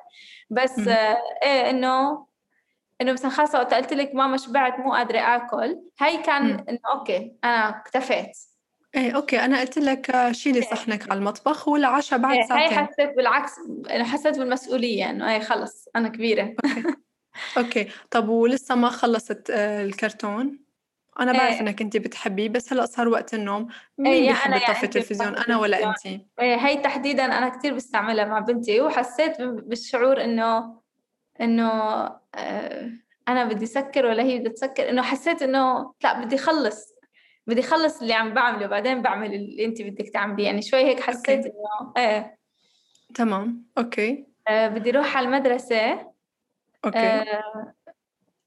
بس 0.50 0.78
إيه 0.88 1.70
إنه 1.70 2.26
إنه 3.00 3.12
مثلا 3.12 3.30
خاصة 3.30 3.58
وقت 3.58 3.74
قلت 3.74 3.92
لك 3.92 4.14
ماما 4.14 4.36
شبعت 4.36 4.78
مو 4.78 4.92
قادرة 4.92 5.18
آكل. 5.18 5.80
هاي 6.00 6.22
كان 6.22 6.64
إنه 6.68 6.78
أوكي 6.94 7.32
أنا 7.44 7.68
اكتفيت. 7.68 8.38
إيه 8.94 9.16
أوكي. 9.16 9.44
أنا 9.44 9.60
قلت 9.60 9.78
لك 9.78 10.32
شيلي 10.32 10.58
إيه. 10.58 10.70
صحنك 10.70 11.10
على 11.10 11.18
المطبخ 11.18 11.68
والعشاء 11.68 12.18
بعد 12.18 12.36
إيه 12.36 12.42
ساعتين. 12.42 12.78
هاي 12.78 12.86
حسيت 12.86 13.16
بالعكس 13.16 13.52
حسيت 13.90 14.38
بالمسؤولية 14.38 15.10
إنه 15.10 15.32
إيه 15.32 15.40
خلص 15.40 15.88
أنا 15.96 16.08
كبيرة. 16.08 16.54
أوكي. 17.56 17.80
أوكي 17.80 17.92
طب 18.10 18.28
ولسه 18.28 18.74
ما 18.74 18.88
خلصت 18.88 19.50
آه، 19.50 19.82
الكرتون؟ 19.82 20.58
أنا 21.20 21.32
بعرف 21.32 21.54
إيه. 21.54 21.60
إنك 21.60 21.82
انت 21.82 21.96
بتحبيه 21.96 22.48
بس 22.48 22.72
هلأ 22.72 22.86
صار 22.86 23.08
وقت 23.08 23.34
النوم. 23.34 23.68
مين 23.98 24.12
إيه 24.12 24.28
بيحب 24.28 24.52
يطفي 24.52 24.64
يعني 24.72 24.82
التلفزيون 24.82 25.36
أنا 25.36 25.58
ولا 25.58 25.88
انت؟ 25.88 26.06
إيه 26.40 26.56
هي 26.56 26.76
تحديدا 26.76 27.24
أنا 27.24 27.48
كثير 27.48 27.74
بستعملها 27.74 28.24
مع 28.24 28.38
بنتي 28.38 28.80
وحسيت 28.80 29.40
بالشعور 29.40 30.24
إنه 30.24 30.80
إنه 31.40 31.70
آه 32.34 32.90
أنا 33.28 33.44
بدي 33.44 33.66
سكر 33.66 34.06
ولا 34.06 34.22
هي 34.22 34.38
بدها 34.38 34.52
تسكر 34.52 34.88
إنه 34.88 35.02
حسيت 35.02 35.42
إنه 35.42 35.92
لأ 36.04 36.24
بدي 36.24 36.38
خلص. 36.38 36.94
بدي 37.46 37.62
خلص 37.62 38.00
اللي 38.00 38.14
عم 38.14 38.34
بعمله 38.34 38.66
بعدين 38.66 39.02
بعمل 39.02 39.34
اللي 39.34 39.64
انت 39.64 39.82
بدك 39.82 40.08
تعمليه. 40.08 40.44
يعني 40.44 40.62
شوي 40.62 40.84
هيك 40.84 41.00
حسيت 41.00 41.46
إنه 41.46 41.92
إيه. 41.96 42.38
تمام. 43.14 43.64
أوكي. 43.78 44.26
آه 44.48 44.68
بدي 44.68 44.90
أروح 44.90 45.16
على 45.16 45.26
المدرسة. 45.26 46.11
أوكي. 46.84 46.98
آه 46.98 47.74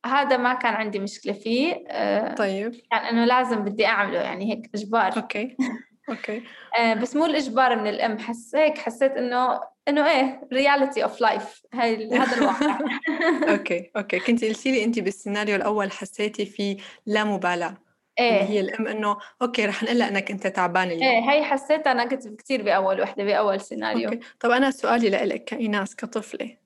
هذا 0.06 0.38
ما 0.38 0.54
كان 0.54 0.74
عندي 0.74 1.00
مشكلة 1.00 1.34
فيه. 1.34 1.84
آه، 1.88 2.36
طيب. 2.36 2.76
كان 2.92 3.02
إنه 3.02 3.26
لازم 3.26 3.64
بدي 3.64 3.86
أعمله 3.86 4.20
يعني 4.20 4.52
هيك 4.52 4.70
إجبار. 4.76 5.18
أوكي. 5.18 5.56
أوكي. 6.10 6.44
آه، 6.80 6.94
بس 6.94 7.16
مو 7.16 7.26
الإجبار 7.26 7.76
من 7.76 7.88
الأم 7.88 8.20
حس 8.20 8.56
هيك 8.56 8.78
حسيت 8.78 9.12
إنه 9.12 9.60
إنه 9.88 10.10
إيه 10.12 10.48
reality 10.54 11.04
of 11.04 11.22
life 11.22 11.62
هذا 11.74 12.38
الواقع. 12.38 12.80
أوكي 13.54 13.92
أوكي. 13.98 14.20
كنت 14.20 14.46
قلتي 14.46 14.72
لي 14.72 14.84
أنت 14.84 15.00
بالسيناريو 15.00 15.56
الأول 15.56 15.92
حسيتي 15.92 16.46
في 16.46 16.78
لا 17.06 17.24
مبالاة. 17.24 17.78
إيه. 18.20 18.42
هي 18.44 18.60
الأم 18.60 18.88
إنه 18.88 19.18
أوكي 19.42 19.66
رح 19.66 19.84
نقول 19.84 20.02
إنك 20.02 20.32
أنت 20.32 20.48
تعبان 20.48 20.88
اليوم. 20.88 21.04
إيه 21.04 21.32
هي 21.32 21.44
حسيتها 21.44 21.92
أنا 21.92 22.06
كنت 22.06 22.28
كثير 22.28 22.62
بأول 22.62 23.02
وحدة 23.02 23.24
بأول 23.24 23.62
سيناريو. 23.62 24.10
أوكي. 24.10 24.20
طب 24.40 24.52
أنا 24.52 24.72
سؤالي 24.72 25.10
لك 25.10 25.44
كإيناس 25.44 25.96
كطفلة. 25.96 26.65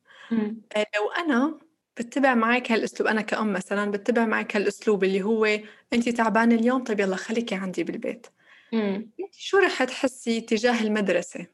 لو 0.96 1.12
أنا 1.18 1.60
بتبع 1.98 2.34
معك 2.34 2.72
هالأسلوب 2.72 3.10
أنا 3.10 3.22
كأم 3.22 3.54
مثلا 3.54 3.92
بتبع 3.92 4.26
معك 4.26 4.56
هالأسلوب 4.56 5.04
اللي 5.04 5.22
هو 5.22 5.46
انت 5.94 6.10
تعبانة 6.10 6.56
اليوم 6.56 6.84
طيب 6.84 7.00
يلا 7.00 7.16
خليكي 7.16 7.56
عندي 7.56 7.84
بالبيت. 7.84 8.28
امم 8.74 9.10
شو 9.32 9.58
رح 9.58 9.84
تحسي 9.84 10.42
تجاه 10.42 10.82
المدرسة؟ 10.84 11.46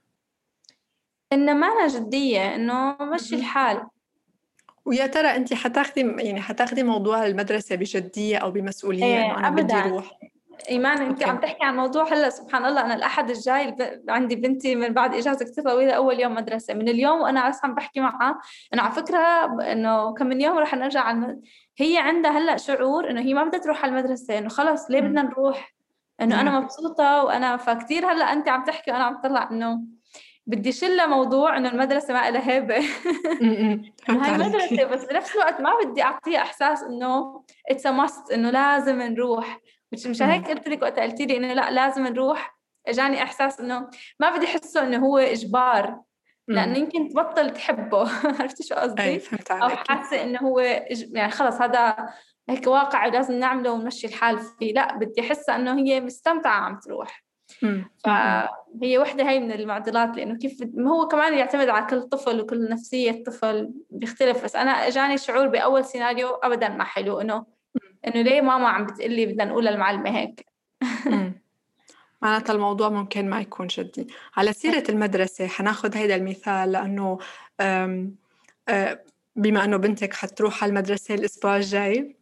إنه 1.33 1.53
ما 1.53 1.67
أنا 1.67 1.87
جدية 1.87 2.55
إنه 2.55 2.97
مشي 3.13 3.35
الحال. 3.35 3.87
ويا 4.85 5.07
ترى 5.07 5.27
انت 5.27 5.53
حتاخدي 5.53 6.01
يعني 6.01 6.41
حتاخدي 6.41 6.83
موضوع 6.83 7.25
المدرسة 7.25 7.75
بجدية 7.75 8.37
أو 8.37 8.51
بمسؤولية 8.51 9.03
إيه 9.05 9.21
إنه 9.25 9.37
أنا 9.39 9.47
أبداً. 9.47 9.63
بدي 9.63 9.73
أروح 9.73 10.19
إيمان 10.69 11.01
أنت 11.01 11.23
عم 11.23 11.39
تحكي 11.39 11.63
عن 11.63 11.75
موضوع 11.75 12.13
هلأ 12.13 12.29
سبحان 12.29 12.65
الله 12.65 12.81
أنا 12.81 12.95
الأحد 12.95 13.29
الجاي 13.29 13.75
عندي 14.09 14.35
بنتي 14.35 14.75
من 14.75 14.93
بعد 14.93 15.13
إجازة 15.15 15.45
كثير 15.45 15.63
طويلة 15.63 15.93
أول 15.93 16.19
يوم 16.19 16.35
مدرسة. 16.35 16.73
من 16.73 16.89
اليوم 16.89 17.21
وأنا 17.21 17.49
بس 17.49 17.65
عم 17.65 17.75
بحكي 17.75 17.99
معها 17.99 18.39
أنا 18.73 18.81
على 18.81 18.91
فكرة 18.91 19.45
إنه 19.71 20.13
كم 20.13 20.27
من 20.27 20.41
يوم 20.41 20.57
رح 20.57 20.73
نرجع 20.73 21.01
على 21.01 21.37
هي 21.77 21.97
عندها 21.97 22.31
هلأ 22.31 22.57
شعور 22.57 23.09
إنه 23.09 23.21
هي 23.21 23.33
ما 23.33 23.43
بدها 23.43 23.59
تروح 23.59 23.83
على 23.83 23.99
المدرسة 23.99 24.37
إنه 24.37 24.49
خلص 24.49 24.91
ليه 24.91 25.01
بدنا 25.01 25.21
نروح؟ 25.21 25.75
إنه 26.21 26.41
أنا 26.41 26.59
مبسوطة 26.59 27.23
وأنا 27.23 27.57
فكتير 27.57 28.11
هلأ 28.11 28.33
أنت 28.33 28.49
عم 28.49 28.63
تحكي 28.63 28.91
وأنا 28.91 29.03
عم 29.03 29.21
طلع 29.21 29.49
إنه 29.51 29.81
بدي 30.47 30.71
شلها 30.71 31.05
موضوع 31.07 31.57
إنه 31.57 31.69
المدرسة 31.69 32.13
ما 32.13 32.31
لها 32.31 32.51
هيبة. 32.51 32.75
هاي 34.09 34.37
مدرسه 34.37 34.83
بس 34.83 35.05
بنفس 35.05 35.35
الوقت 35.35 35.61
ما 35.61 35.71
بدي 35.83 36.03
أعطيها 36.03 36.41
إحساس 36.41 36.83
إنه 36.83 37.43
it's 37.69 37.85
a 37.87 37.96
must 37.96 38.31
إنه 38.31 38.49
لازم 38.49 39.01
نروح. 39.01 39.59
مش 39.91 40.07
مشان 40.07 40.29
هيك 40.29 40.47
قلت 40.47 40.67
لك 40.67 40.81
وقت 40.81 40.99
قلتي 40.99 41.25
لي 41.25 41.37
إنه 41.37 41.53
لا 41.53 41.71
لازم 41.71 42.07
نروح. 42.07 42.55
اجاني 42.87 43.23
إحساس 43.23 43.59
إنه 43.59 43.89
ما 44.19 44.35
بدي 44.35 44.45
أحسه 44.45 44.83
إنه 44.83 44.97
هو 44.97 45.17
إجبار 45.17 46.01
لأنه 46.47 46.77
يمكن 46.77 47.09
تبطل 47.09 47.49
تحبه. 47.49 48.09
عرفتي 48.39 48.63
شو 48.63 48.75
قصدي؟ 48.75 49.19
فهمت 49.19 49.51
عليك. 49.51 49.63
أو 49.63 49.69
حاسة 49.69 50.23
إنه 50.23 50.39
هو 50.39 50.59
يعني 51.13 51.31
خلص 51.31 51.61
هذا 51.61 51.95
هيك 52.49 52.67
واقع 52.67 53.07
ولازم 53.07 53.33
نعمله 53.33 53.71
ونمشي 53.71 54.07
الحال 54.07 54.39
فيه. 54.39 54.73
لا 54.73 54.97
بدي 54.97 55.21
احسها 55.21 55.55
إنه 55.55 55.79
هي 55.79 56.01
مستمتعة 56.01 56.59
عم 56.59 56.79
تروح. 56.79 57.25
فهي 58.03 58.97
وحدة 58.97 59.29
هي 59.29 59.39
من 59.39 59.51
المعضلات 59.51 60.17
لأنه 60.17 60.37
كيف 60.37 60.63
هو 60.87 61.07
كمان 61.07 61.33
يعتمد 61.33 61.69
على 61.69 61.85
كل 61.85 62.01
طفل 62.01 62.41
وكل 62.41 62.69
نفسية 62.69 63.23
طفل 63.23 63.73
بيختلف. 63.89 64.43
بس 64.43 64.55
أنا 64.55 64.71
إجاني 64.71 65.17
شعور 65.17 65.47
بأول 65.47 65.85
سيناريو 65.85 66.29
أبدا 66.29 66.69
ما 66.69 66.83
حلو 66.83 67.21
إنه 67.21 67.54
إنه 68.07 68.21
ليه 68.21 68.41
ماما 68.41 68.67
عم 68.67 68.85
بتقلي 68.85 69.25
بدنا 69.25 69.45
نقول 69.45 69.65
للمعلمة 69.65 70.17
هيك؟ 70.17 70.45
معناتها 72.21 72.53
الموضوع 72.53 72.89
ممكن 72.89 73.29
ما 73.29 73.41
يكون 73.41 73.67
جدي. 73.67 74.07
على 74.35 74.53
سيرة 74.53 74.83
المدرسة 74.89 75.47
حناخد 75.47 75.97
هيدا 75.97 76.15
المثال 76.15 76.71
لأنه 76.71 77.19
بما 79.35 79.63
أنه 79.63 79.77
بنتك 79.77 80.13
حتروح 80.13 80.63
على 80.63 80.69
المدرسة 80.69 81.15
الأسبوع 81.15 81.57
الجاي 81.57 82.15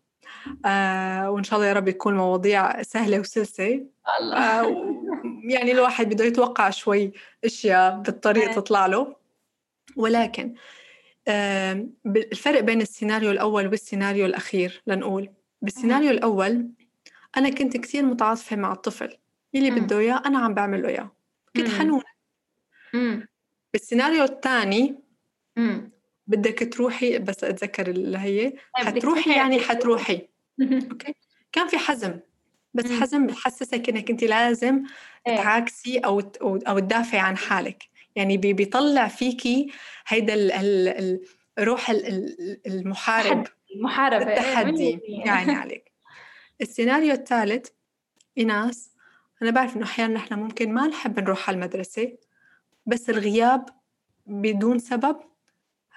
وإن 1.27 1.43
شاء 1.43 1.59
الله 1.59 1.67
يا 1.67 1.73
رب 1.73 1.87
يكون 1.87 2.17
مواضيع 2.17 2.81
سهلة 2.81 3.19
وسلسة. 3.19 3.85
الله. 4.19 4.75
يعني 5.49 5.71
الواحد 5.71 6.09
بده 6.09 6.25
يتوقع 6.25 6.69
شوي 6.69 7.11
أشياء 7.45 7.99
بالطريق 7.99 8.47
إيه. 8.47 8.55
تطلع 8.55 8.85
له. 8.85 9.15
ولكن 9.95 10.53
الفرق 11.27 12.59
بين 12.59 12.81
السيناريو 12.81 13.31
الأول 13.31 13.67
والسيناريو 13.67 14.25
الأخير 14.25 14.81
لنقول. 14.87 15.29
بالسيناريو 15.63 16.11
الأول 16.11 16.69
أنا 17.37 17.49
كنت 17.49 17.77
كثير 17.77 18.05
متعاطفة 18.05 18.55
مع 18.55 18.71
الطفل 18.71 19.17
اللي 19.55 19.71
بده 19.71 19.99
إياه 19.99 20.21
أنا 20.25 20.39
عم 20.39 20.53
بعمل 20.53 20.81
له 20.81 20.89
إياه. 20.89 21.11
كنت 21.55 21.69
حنونة. 21.69 22.03
بالسيناريو 23.73 24.23
الثاني 24.23 24.95
بدك 26.27 26.73
تروحي 26.73 27.19
بس 27.19 27.43
أتذكر 27.43 27.87
اللي 27.87 28.17
هي 28.17 28.53
حتروحي 28.75 29.35
يعني 29.35 29.59
حتروحي. 29.59 30.27
أوكي؟ 30.61 31.15
كان 31.51 31.67
في 31.67 31.77
حزم 31.77 32.19
بس 32.73 32.91
حزم 32.91 33.27
بحسسك 33.27 33.89
إنك 33.89 34.09
أنت 34.09 34.23
لازم 34.23 34.83
إيه. 35.27 35.37
تعاكسي 35.37 35.97
أو 35.97 36.19
أو 36.41 36.79
تدافعي 36.79 37.19
عن 37.19 37.37
حالك. 37.37 37.83
يعني 38.15 38.37
بيطلع 38.37 39.07
فيكي 39.07 39.71
هيدا 40.07 40.35
روح 41.59 41.89
المحارب. 42.67 43.47
محاربة 43.81 44.27
إيه، 44.27 44.37
التحدي 44.39 44.99
يعني 45.07 45.51
عليك. 45.61 45.91
السيناريو 46.61 47.13
الثالث 47.13 47.67
إيناس 48.37 48.91
أنا 49.41 49.51
بعرف 49.51 49.75
إنه 49.75 49.85
أحيانا 49.85 50.13
نحن 50.13 50.33
ممكن 50.33 50.73
ما 50.73 50.87
نحب 50.87 51.19
نروح 51.19 51.49
على 51.49 51.55
المدرسة 51.55 52.17
بس 52.85 53.09
الغياب 53.09 53.65
بدون 54.25 54.79
سبب 54.79 55.17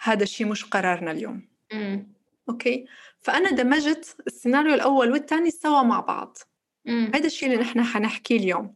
هذا 0.02 0.22
الشيء 0.22 0.46
مش 0.46 0.64
قرارنا 0.64 1.10
اليوم. 1.10 1.48
مم. 1.72 2.12
أوكي؟ 2.48 2.86
فأنا 3.20 3.50
دمجت 3.50 4.16
السيناريو 4.26 4.74
الأول 4.74 5.12
والثاني 5.12 5.50
سوا 5.50 5.82
مع 5.82 6.00
بعض. 6.00 6.38
هذا 6.88 7.26
الشيء 7.26 7.48
اللي 7.52 7.60
نحن 7.60 7.82
حنحكيه 7.82 8.36
اليوم. 8.36 8.74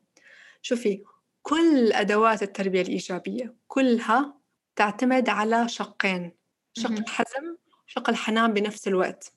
شوفي 0.62 1.02
كل 1.42 1.92
أدوات 1.92 2.42
التربية 2.42 2.82
الإيجابية 2.82 3.54
كلها 3.68 4.34
تعتمد 4.76 5.28
على 5.28 5.68
شقين. 5.68 6.32
شق 6.72 6.90
الحزم 6.90 7.56
شق 7.90 8.10
الحنان 8.10 8.52
بنفس 8.52 8.88
الوقت 8.88 9.32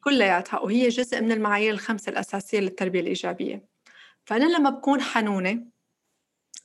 كلياتها 0.00 0.60
وهي 0.60 0.88
جزء 0.88 1.20
من 1.20 1.32
المعايير 1.32 1.74
الخمسة 1.74 2.10
الأساسية 2.10 2.60
للتربية 2.60 3.00
الإيجابية 3.00 3.64
فأنا 4.24 4.44
لما 4.44 4.70
بكون 4.70 5.00
حنونة 5.00 5.62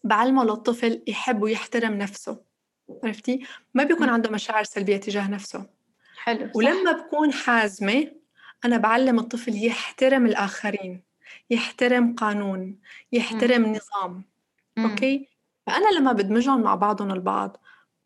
بعلمه 0.03 0.43
للطفل 0.43 1.03
يحب 1.07 1.41
ويحترم 1.41 1.93
نفسه 1.93 2.41
عرفتي؟ 3.03 3.45
ما 3.73 3.83
بيكون. 3.83 4.09
عنده 4.09 4.29
مشاعر 4.29 4.63
سلبية 4.63 4.97
تجاه 4.97 5.29
نفسه 5.29 5.65
حلو 6.17 6.47
صح. 6.47 6.55
ولما 6.55 6.91
بكون 6.91 7.33
حازمة 7.33 8.11
أنا 8.65 8.77
بعلم 8.77 9.19
الطفل 9.19 9.65
يحترم 9.65 10.25
الآخرين 10.25 11.03
يحترم 11.49 12.15
قانون 12.15 12.79
يحترم 13.11 13.65
نظام 13.65 14.23
مم. 14.77 14.85
أوكي؟ 14.89 15.27
فأنا 15.67 15.99
لما 15.99 16.11
بدمجهم 16.11 16.61
مع 16.61 16.75
بعضهم 16.75 17.11
البعض 17.11 17.57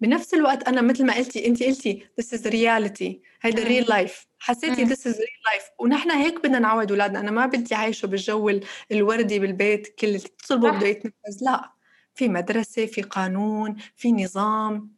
بنفس 0.02 0.34
الوقت 0.34 0.68
أنا 0.68 0.82
مثل 0.82 1.06
ما 1.06 1.14
قلتي 1.16 1.48
أنت 1.48 1.64
قلتي 1.64 2.08
this 2.22 2.26
is 2.26 2.42
reality 2.42 3.16
هيدا 3.42 3.64
real 3.66 3.86
life. 3.88 4.26
حسيتي 4.40 4.86
this 4.86 5.00
is 5.00 5.14
real 5.16 5.42
life. 5.54 5.70
ونحن 5.80 6.12
هيك 6.12 6.40
بدنا 6.44 6.60
نعود 6.60 6.92
أولادنا. 6.92 7.20
أنا 7.20 7.32
ما 7.32 7.46
بدي 7.46 7.76
عايشه 7.76 8.06
بالجو 8.06 8.50
ال- 8.50 8.64
الوردي 8.92 9.40
بالبيت 9.40 9.88
كل 10.00 10.08
اللي 10.08 10.20
تطلبه 10.20 10.70
صح. 10.72 10.78
بده 10.78 10.88
يتنفذ 10.88 11.38
لا. 11.42 11.72
في 12.16 12.28
مدرسة 12.30 12.86
في 12.86 13.02
قانون 13.02 13.76
في 13.96 14.12
نظام. 14.12 14.92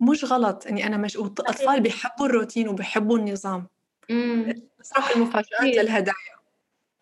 مش 0.00 0.24
غلط 0.24 0.66
إني 0.66 0.86
أنا 0.86 0.96
مش 0.96 1.16
الاطفال 1.16 1.80
بيحبوا 1.80 2.26
الروتين 2.26 2.68
وبيحبوا 2.68 3.18
النظام. 3.18 3.66
المفاجآت 4.10 5.52
أكيد. 5.60 5.76
للهدايا. 5.78 6.38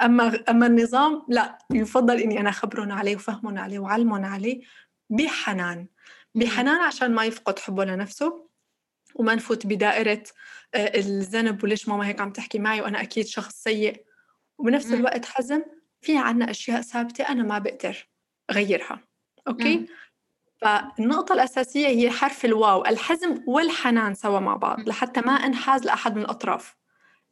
أما 0.02 0.44
أما 0.48 0.66
النظام 0.66 1.22
لا. 1.28 1.58
يفضل 1.72 2.20
إني 2.20 2.40
أنا 2.40 2.48
اخبرهم 2.50 2.92
عليه 2.92 3.16
وفهمهم 3.16 3.58
عليه 3.58 3.78
وعلمهم 3.78 4.24
عليه 4.24 4.60
بحنان. 5.10 5.86
بحنان 6.36 6.80
عشان 6.80 7.14
ما 7.14 7.24
يفقد 7.24 7.58
حبه 7.58 7.84
لنفسه 7.84 8.46
وما 9.14 9.34
نفوت 9.34 9.66
بدائرة 9.66 10.22
آه، 10.74 10.98
الذنب 10.98 11.64
وليش 11.64 11.88
ماما 11.88 12.06
هيك 12.06 12.20
عم 12.20 12.32
تحكي 12.32 12.58
معي 12.58 12.80
وأنا 12.80 13.02
أكيد 13.02 13.26
شخص 13.26 13.62
سيء 13.62 14.04
وبنفس. 14.58 14.92
الوقت 14.92 15.24
حزم 15.24 15.62
في 16.00 16.18
عنا 16.18 16.50
أشياء 16.50 16.80
ثابتة 16.80 17.24
أنا 17.24 17.42
ما 17.42 17.58
بقدر 17.58 18.08
أغيرها 18.50 19.00
أوكي؟ 19.48 19.76
مم. 19.76 19.86
فالنقطة 20.60 21.32
الأساسية 21.32 21.86
هي 21.86 22.10
حرف 22.10 22.44
الواو 22.44 22.84
الحزم 22.84 23.44
والحنان 23.46 24.14
سوا 24.14 24.40
مع 24.40 24.56
بعض. 24.56 24.88
لحتى 24.88 25.20
ما 25.20 25.32
أنحاز 25.32 25.84
لأحد 25.84 26.16
من 26.16 26.22
الأطراف 26.22 26.76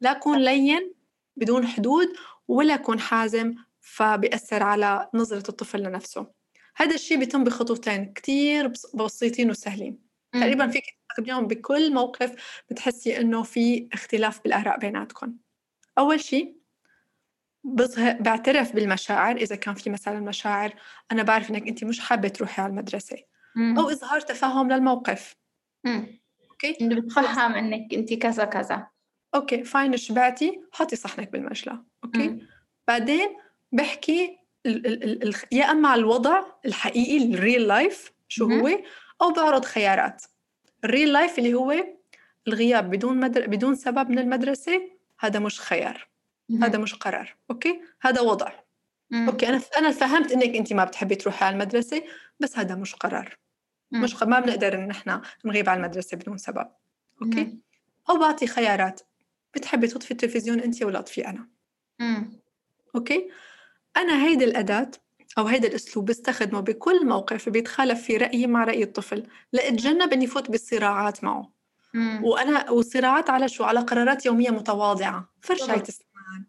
لا 0.01 0.11
أكون 0.11 0.39
لين 0.39 0.93
بدون 1.35 1.67
حدود 1.67 2.07
ولا 2.47 2.73
أكون 2.73 2.99
حازم 2.99 3.55
فبيأثر 3.79 4.63
على 4.63 5.09
نظرة 5.13 5.49
الطفل 5.49 5.83
لنفسه 5.83 6.27
هذا 6.75 6.95
الشيء 6.95 7.19
بيتم 7.19 7.43
بخطوتين 7.43 8.13
كتير 8.13 8.67
بس- 8.67 8.95
بسيطين 8.95 9.49
وسهلين. 9.49 9.99
مم. 10.33 10.41
تقريبا 10.41 10.67
فيك 10.67 10.83
تستخدميهم 11.09 11.47
بكل 11.47 11.93
موقف 11.93 12.61
بتحسي 12.69 13.17
إنه 13.19 13.43
في 13.43 13.89
اختلاف 13.93 14.43
بالآراء 14.43 14.79
بيناتكم 14.79 15.33
أول 15.97 16.19
شيء 16.19 16.57
بظهر 17.63 18.13
بعترف 18.21 18.75
بالمشاعر. 18.75 19.35
إذا 19.35 19.55
كان 19.55 19.75
في 19.75 19.89
مثلا 19.89 20.19
مشاعر 20.19 20.73
أنا 21.11 21.23
بعرف 21.23 21.49
إنك 21.49 21.67
أنت 21.67 21.83
مش 21.83 21.99
حابة 21.99 22.27
تروحي 22.27 22.61
على 22.61 22.69
المدرسة. 22.69 23.17
مم. 23.55 23.79
أو 23.79 23.89
إظهار 23.89 24.21
تفهم 24.21 24.71
للموقف. 24.71 25.35
مم. 25.83 26.19
إنه 26.81 27.01
بتفهم 27.01 27.51
إنك 27.53 27.93
أنت 27.93 28.13
كذا 28.13 28.45
كذا. 28.45 28.87
أوكي 29.35 29.63
فاين 29.63 29.97
شبعتي؟ 29.97 30.61
حطي 30.71 30.95
صحنك 30.95 31.31
بالمجلة. 31.31 31.83
أوكي؟ 32.03 32.27
مم. 32.27 32.47
بعدين 32.87 33.37
بحكي 33.71 34.37
ال 34.65 34.87
ال 34.87 35.03
ال 35.03 35.27
ال 35.27 35.35
يا 35.51 35.71
أما 35.71 35.89
على 35.89 35.99
الوضع 35.99 36.43
الحقيقي 36.65 37.33
ال 37.33 37.67
real 37.67 37.89
life 37.89 38.11
شو. 38.27 38.45
هو 38.45 38.79
أو 39.21 39.33
بعرض 39.33 39.65
خيارات 39.65 40.23
ال 40.83 41.13
real 41.13 41.26
life 41.26 41.39
اللي 41.39 41.53
هو 41.53 41.85
الغياب 42.47 42.89
بدون 42.89 43.19
مدر... 43.19 43.47
بدون 43.47 43.75
سبب 43.75 44.09
من 44.09 44.19
المدرسة 44.19 44.81
هذا 45.19 45.39
مش 45.39 45.59
خيار. 45.59 46.07
هذا 46.61 46.77
مش 46.77 46.95
قرار 46.95 47.35
أوكي 47.51 47.81
هذا 48.01 48.21
وضع. 48.21 48.51
أوكي 49.13 49.49
أنا 49.49 49.61
أنا 49.77 49.91
فهمت 49.91 50.31
إنك 50.31 50.55
أنت 50.55 50.73
ما 50.73 50.83
بتحبي 50.83 51.15
تروحي 51.15 51.45
على 51.45 51.53
المدرسة 51.53 52.03
بس 52.39 52.57
هذا 52.57 52.75
مش 52.75 52.95
قرار. 52.95 53.37
مش 53.91 54.23
ما 54.23 54.39
بنقدر 54.39 54.73
إن 54.73 54.91
إحنا 54.91 55.21
نغيب 55.45 55.69
على 55.69 55.77
المدرسة 55.77 56.17
بدون 56.17 56.37
سبب 56.37 56.67
أوكي. 57.21 57.57
أو 58.09 58.17
بعطي 58.19 58.47
خيارات 58.47 59.01
بتحبي 59.55 59.87
تطفي 59.87 60.11
التلفزيون 60.11 60.59
أنت 60.59 60.83
ولا 60.83 60.99
أطفي 60.99 61.27
أنا. 61.27 61.47
أوكي 62.95 63.29
أنا 63.97 64.23
هيدي 64.25 64.43
الأداة 64.45 64.91
أو 65.37 65.47
هيدا 65.47 65.67
الأسلوب 65.67 66.05
بستخدمه 66.05 66.59
بكل 66.59 67.05
موقف 67.05 67.49
بيتخالف 67.49 68.01
فيه 68.03 68.17
رأيي 68.17 68.47
مع 68.47 68.63
رأي 68.63 68.83
الطفل 68.83 69.23
لأتجنب 69.53 70.13
إني 70.13 70.27
فوت 70.27 70.51
بالصراعات 70.51 71.23
معه 71.23 71.51
مم. 71.93 72.23
وأنا 72.23 72.69
وصراعات 72.71 73.29
على 73.29 73.47
شو 73.49 73.63
على 73.63 73.79
قرارات 73.79 74.25
يومية 74.25 74.49
متواضعة 74.49 75.29
فرشاية 75.41 75.67
بالضبط. 75.67 75.87
اسنان 75.89 76.45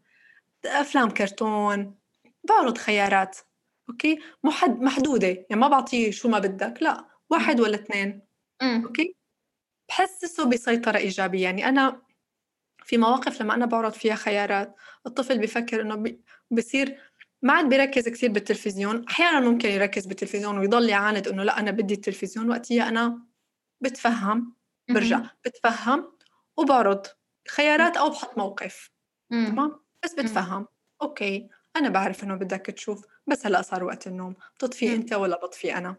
أفلام 0.67 1.11
كرتون 1.11 1.95
بعرض 2.49 2.79
خيارات 2.79 3.37
أوكي 3.91 4.19
محد 4.45 4.81
محدودة 4.81 5.27
يعني 5.29 5.47
ما 5.61 5.69
بعطيه 5.69 6.11
شو 6.11 6.29
ما 6.29 6.39
بدك 6.39 6.83
لا 6.83 7.05
واحد 7.31 7.61
ولا 7.61 7.75
اثنين 7.75 8.23
مم. 8.63 8.83
أوكي 8.87 9.17
بحسسه 9.89 10.45
بسيطرة 10.45 10.97
إيجابية 10.99 11.43
يعني 11.45 11.69
أنا 11.69 12.03
في 12.85 12.99
مواقف 12.99 13.41
لما 13.43 13.55
أنا 13.55 13.67
بعرض 13.67 13.93
فيها 13.93 14.15
خيارات 14.15 14.75
الطفل 15.07 15.39
بفكر 15.39 15.81
إنه 15.83 15.95
بي- 15.95 16.21
بصير 16.51 16.99
ما 17.43 17.53
عاد 17.53 17.69
بيركز 17.69 18.09
كثير 18.09 18.31
بالتلفزيون 18.31 19.05
أحيانا 19.09 19.41
ممكن 19.41 19.69
يركز 19.69 20.07
بالتلفزيون 20.07 20.59
ويضل 20.59 20.89
يعاند 20.89 21.29
إنه 21.29 21.43
لا 21.43 21.59
أنا 21.59 21.71
بدي 21.71 21.95
التلفزيون 21.95 22.51
وقتها 22.51 22.89
أنا 22.89 23.23
بتفهم 23.81 24.55
برجع. 24.91 25.21
بتفهم 25.45 26.13
وبعرض 26.57 27.07
خيارات 27.49 27.97
أو 27.97 28.11
بحط 28.11 28.39
موقف. 28.39 28.91
تمام 29.31 29.81
بس 30.05 30.15
بتفهم 30.15 30.67
أوكي 31.03 31.49
أنا 31.77 31.89
بعرف 31.89 32.25
إنه 32.25 32.35
بدك 32.35 32.67
تشوف 32.67 33.07
بس 33.27 33.47
هلأ 33.47 33.63
صار 33.63 33.85
وقت 33.85 34.07
النوم 34.07 34.35
بتطفي. 34.55 34.95
أنت 34.95 35.13
ولا 35.13 35.37
بطفي 35.37 35.77
أنا. 35.77 35.97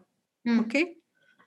أوكي 0.48 0.98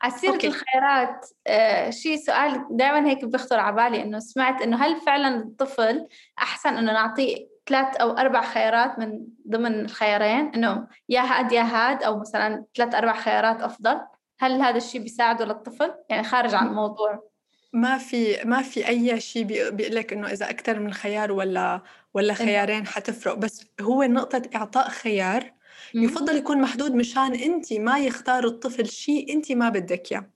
على 0.02 0.14
سيرة 0.14 0.32
أوكي. 0.32 0.48
الخيارات 0.48 1.26
آه 1.48 1.90
شيء 1.90 2.18
سؤال 2.18 2.66
دائما 2.72 3.10
هيك 3.10 3.26
بيخطر 3.26 3.60
على 3.60 3.76
بالي 3.76 4.04
إنه 4.04 4.20
سمعت 4.20 4.62
إنه 4.62 4.78
هل 4.86 5.02
فعلا 5.02 5.38
الطفل 5.38 6.08
أحسن 6.40 6.70
إنه 6.70 6.94
نعطيه 6.94 7.51
ثلاث 7.72 7.96
أو 7.96 8.12
أربع 8.12 8.42
خيارات 8.42 9.00
من 9.00 9.28
ضمن 9.50 9.80
الخيارين 9.80 10.52
إنه 10.56 10.88
يا 11.10 11.22
هاد 11.22 11.52
يا 11.52 11.62
هاد 11.62 12.04
أو 12.04 12.20
مثلا 12.20 12.66
ثلاث 12.76 12.96
أربع 12.96 13.14
خيارات 13.14 13.62
أفضل. 13.62 14.02
هل 14.40 14.62
هذا 14.62 14.78
الشيء 14.78 15.02
بيساعده 15.02 15.46
للطفل؟ 15.46 15.94
يعني 16.10 16.24
خارج 16.24 16.54
عن 16.54 16.68
الموضوع. 16.68 17.32
ما 17.74 17.98
في 17.98 18.38
ما 18.46 18.62
في 18.62 18.88
أي 18.88 19.20
شيء 19.20 19.44
بيقول 19.44 19.96
لك 19.96 20.14
إنه 20.14 20.28
إذا 20.28 20.50
أكثر 20.50 20.80
من 20.80 20.94
خيار 20.94 21.32
ولا 21.32 21.82
ولا 22.14 22.34
خيارين 22.34 22.88
حتفرق. 22.88 23.34
بس 23.34 23.66
هو 23.82 24.04
نقطة 24.04 24.42
إعطاء 24.56 24.90
خيار. 24.90 25.54
يفضل 25.94 26.38
يكون 26.38 26.62
محدود 26.62 26.96
مشان 26.96 27.36
أنت 27.36 27.74
ما 27.74 28.00
يختار 28.00 28.46
الطفل 28.46 28.88
شيء 28.88 29.34
أنت 29.34 29.52
ما 29.52 29.70
بدك 29.70 30.12
إياه. 30.12 30.30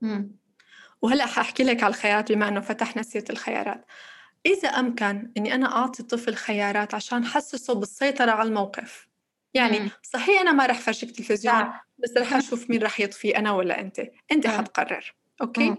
مم. 0.00 0.36
وهلأ 1.02 1.26
حأحكي 1.26 1.62
لك 1.64 1.82
على 1.82 1.90
الخيارات 1.90 2.32
بما 2.32 2.48
إنه 2.48 2.60
فتحنا 2.60 3.02
سيرة 3.02 3.24
الخيارات. 3.30 3.84
إذا 4.46 4.68
أمكن 4.68 5.32
إني 5.36 5.54
أنا 5.54 5.76
أعطي 5.76 6.02
الطفل 6.02 6.34
خيارات 6.34 6.94
عشان 6.94 7.24
حسسه 7.24 7.74
بالسيطرة 7.74 8.30
على 8.30 8.48
الموقف 8.48 9.08
يعني 9.54 9.80
مم. 9.80 9.90
صحيح 10.02 10.40
أنا 10.40 10.52
ما 10.52 10.66
رح 10.66 10.80
فرجيك 10.80 11.10
تلفزيون. 11.16 11.72
بس 11.98 12.16
رح 12.16 12.34
أشوف 12.34 12.70
مين 12.70 12.82
رح 12.82 13.00
يطفي 13.00 13.36
أنا 13.36 13.52
ولا 13.52 13.80
أنت 13.80 14.00
مم. 14.32 14.48
حتقرر 14.48 15.14
أوكي 15.42 15.70
مم. 15.70 15.76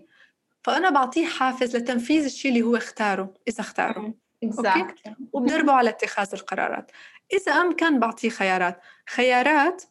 فأنا 0.63 0.89
بعطيه 0.89 1.25
حافز 1.25 1.75
لتنفيذ 1.75 2.23
الشيء 2.25 2.51
اللي 2.51 2.61
هو 2.61 2.75
اختاره 2.75 3.33
إذا 3.47 3.59
اختاره 3.61 3.99
مم. 3.99 4.13
exactly. 4.45 5.11
وبدربه 5.33 5.73
على 5.73 5.89
اتخاذ 5.89 6.29
القرارات 6.33 6.91
إذا 7.33 7.51
أمكن 7.51 7.99
بعطيه 7.99 8.29
خيارات 8.29 8.81
خيارات 9.09 9.83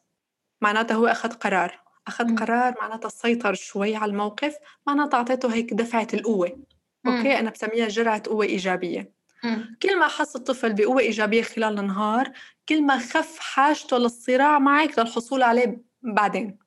معناتها 0.60 0.94
هو 0.94 1.06
أخذ 1.06 1.32
قرار 1.32 1.82
أخذ 2.06 2.24
مم. 2.24 2.36
قرار 2.36 2.74
معناتها 2.80 3.08
سيطر 3.08 3.54
شوي 3.54 3.96
على 3.96 4.10
الموقف 4.10 4.56
معناتها 4.86 5.18
أعطيته 5.18 5.54
هيك 5.54 5.74
دفعة 5.74 6.08
القوة 6.14 6.58
مم. 7.04 7.16
أوكي 7.16 7.38
أنا 7.38 7.50
بسميها 7.50 7.88
جرعة 7.88 8.22
قوة 8.26 8.44
إيجابية 8.44 9.12
مم. 9.44 9.76
كل 9.82 9.98
ما 9.98 10.08
حس 10.08 10.36
الطفل 10.36 10.72
بقوة 10.72 11.00
إيجابية 11.00 11.42
خلال 11.42 11.78
النهار 11.78 12.32
كل 12.68 12.82
ما 12.82 12.98
خف 12.98 13.38
حاجته 13.38 13.98
للصراع 13.98 14.58
معك 14.58 14.98
للحصول 14.98 15.42
عليه 15.42 15.80
بعدين. 16.02 16.58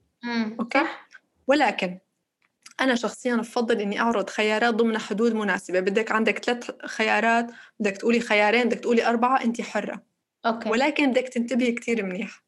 أوكي 0.59 0.79
صح. 0.79 1.07
ولكن 1.47 1.99
أنا 2.81 2.95
شخصيا 2.95 3.35
بفضل 3.35 3.81
إني 3.81 3.99
أعرض 4.01 4.29
خيارات 4.29 4.73
ضمن 4.73 4.97
حدود 4.97 5.33
مناسبة 5.33 5.79
بدك 5.79 6.11
عندك 6.11 6.37
ثلاث 6.45 6.71
خيارات 6.85 7.51
بدك 7.79 7.97
تقولي 7.97 8.19
خيارين 8.19 8.63
بدك 8.69 8.79
تقولي 8.79 9.05
أربعة 9.07 9.43
أنت 9.43 9.61
حرة 9.61 10.03
أوكي 10.45 10.69
ولكن 10.69 11.11
بدك 11.11 11.29
تنتبهي 11.29 11.71
كتير 11.71 12.05
منيح 12.05 12.43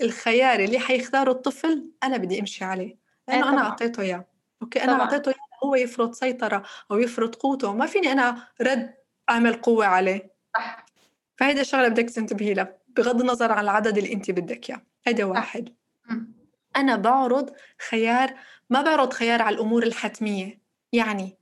الخيار 0.00 0.60
اللي 0.60 0.78
حيختاره 0.78 1.30
الطفل 1.30 1.90
أنا 2.02 2.16
بدي 2.16 2.40
أمشي 2.40 2.64
عليه 2.64 2.96
لأنه 3.28 3.44
إيه 3.44 3.52
أنا. 3.52 3.62
أعطيته 3.62 4.02
إياه 4.02 4.24
أوكي 4.62 4.84
أنا. 4.84 4.92
أعطيته 4.92 5.28
إياه 5.28 5.45
هو 5.66 5.74
يفرض 5.74 6.12
سيطرة 6.12 6.62
أو 6.90 6.98
يفرض 6.98 7.34
قوته 7.34 7.72
ما 7.74 7.86
فيني 7.86 8.12
أنا 8.12 8.48
رد 8.60 8.94
أعمل 9.30 9.54
قوة 9.54 9.86
عليه 9.86 10.34
صح 10.54 10.86
فهيدا 11.36 11.60
الشغلة 11.60 11.88
بدك 11.88 12.10
تنتبهي 12.10 12.54
لها 12.54 12.78
بغض 12.88 13.20
النظر 13.20 13.52
عن 13.52 13.64
العدد 13.64 13.98
اللي 13.98 14.12
أنت 14.12 14.30
بدك 14.30 14.70
إياه 14.70 14.82
هيدا 15.06 15.24
واحد. 15.24 15.74
أنا 16.76 16.96
بعرض 16.96 17.50
خيار 17.88 18.34
ما 18.70 18.82
بعرض 18.82 19.12
خيار 19.12 19.42
على 19.42 19.54
الأمور 19.54 19.82
الحتمية 19.82 20.60
يعني 20.92 21.38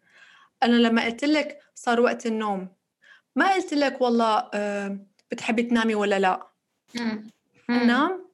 أنا 0.63 0.77
لما 0.77 1.05
قلت 1.05 1.25
لك 1.25 1.59
صار 1.75 2.01
وقت 2.01 2.27
النوم 2.27 2.69
ما 3.37 3.53
قلت 3.55 3.75
لك 3.75 4.01
والله 4.01 4.51
آه، 4.55 4.99
بتحبي 5.31 5.63
تنامي 5.63 5.95
ولا 5.95 6.19
لا. 6.19 6.49
مم. 6.95 7.31
نام 7.87 8.25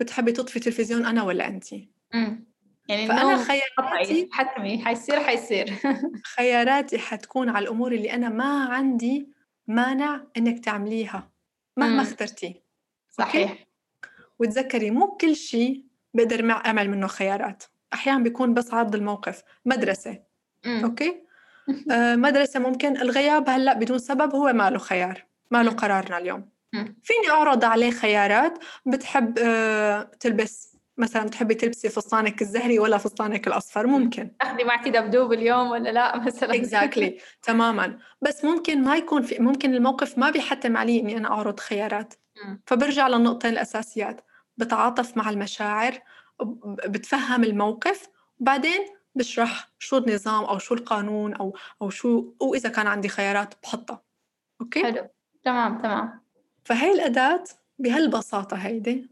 بتحبي 0.00 0.32
تطفي 0.32 0.60
تلفزيون 0.60 1.06
أنا 1.06 1.22
ولا 1.22 1.46
أنت؟ 1.46 1.66
يعني 2.88 3.06
فأنا 3.06 3.44
خياراتي 3.44 4.28
حتمي 4.32 4.84
حيصير 4.84 5.20
حيصير. 5.20 5.74
خياراتي 6.36 6.98
حتكون 6.98 7.48
على 7.48 7.62
الأمور 7.62 7.92
اللي 7.92 8.12
أنا 8.12 8.28
ما 8.28 8.64
عندي 8.64 9.28
مانع 9.66 10.20
إنك 10.36 10.64
تعمليها 10.64 11.30
مهما 11.76 12.02
اخترتي. 12.02 12.62
صحيح. 13.10 13.66
وتذكري 14.38 14.90
مو 14.90 15.06
كل 15.06 15.36
شيء 15.36 15.84
بقدر 16.14 16.50
أعمل 16.50 16.90
منه 16.90 17.06
خيارات. 17.06 17.62
أحيانا 17.94 18.22
بيكون 18.22 18.54
بس 18.54 18.74
عرض 18.74 18.94
الموقف 18.94 19.42
مدرسة. 19.64 20.22
مم. 20.66 20.84
أوكي؟ 20.84 21.22
آه 21.92 22.16
مدرسة 22.16 22.60
ممكن 22.60 22.96
الغياب 22.96 23.48
هلأ 23.48 23.72
بدون 23.72 23.98
سبب 23.98 24.34
هو 24.34 24.52
ما 24.52 24.70
له 24.70 24.78
خيار 24.78 25.24
ما 25.50 25.62
له 25.62 25.70
قرارنا 25.70 26.18
اليوم. 26.18 26.48
مم. 26.72 26.96
فيني 27.02 27.30
أعرض 27.30 27.64
عليه 27.64 27.90
خيارات؟ 27.90 28.58
بتحب 28.86 29.38
آه 29.38 30.02
تلبس 30.20 30.71
مثلا 30.98 31.24
بتحبي 31.24 31.54
تلبسي 31.54 31.88
فستانك 31.88 32.42
الزهري 32.42 32.78
ولا 32.78 32.98
فستانك 32.98 33.46
الأصفر؟ 33.46 33.86
ممكن. 33.86 34.36
تاخذي 34.40 34.64
معك 34.64 34.88
دبدوب 34.88 35.32
اليوم 35.32 35.70
ولا 35.70 35.90
لا؟ 35.90 36.16
مثلا. 36.26 36.54
exactly 36.54 37.18
exactly. 37.18 37.22
تماما. 37.42 37.98
بس 38.22 38.44
ممكن 38.44 38.82
ما 38.84 38.96
يكون 38.96 39.22
في 39.22 39.38
ممكن 39.38 39.74
الموقف 39.74 40.18
ما 40.18 40.30
بيحتم 40.30 40.76
علي 40.76 41.00
إني 41.00 41.16
أنا 41.16 41.28
أعرض 41.28 41.60
خيارات. 41.60 42.14
فبرجع 42.66 43.08
للنقطتين 43.08 43.50
الأساسيات. 43.52 44.20
بتعاطف 44.56 45.16
مع 45.16 45.30
المشاعر 45.30 45.98
بتفهم 46.86 47.44
الموقف 47.44 48.08
وبعدين 48.40 48.80
بشرح 49.14 49.70
شو 49.78 49.96
النظام 49.98 50.44
أو 50.44 50.58
شو 50.58 50.74
القانون 50.74 51.34
أو 51.34 51.56
أو 51.82 51.90
شو 51.90 52.34
واذا 52.40 52.68
كان 52.68 52.86
عندي 52.86 53.08
خيارات 53.08 53.54
بحطها. 53.62 54.02
أوكي؟ 54.60 54.82
حلو. 54.82 55.08
تمام 55.44 55.78
تمام. 55.78 56.22
فهي 56.64 56.92
الأداة 56.92 57.44
بهالبساطة 57.78 58.56
هيدي. 58.56 59.11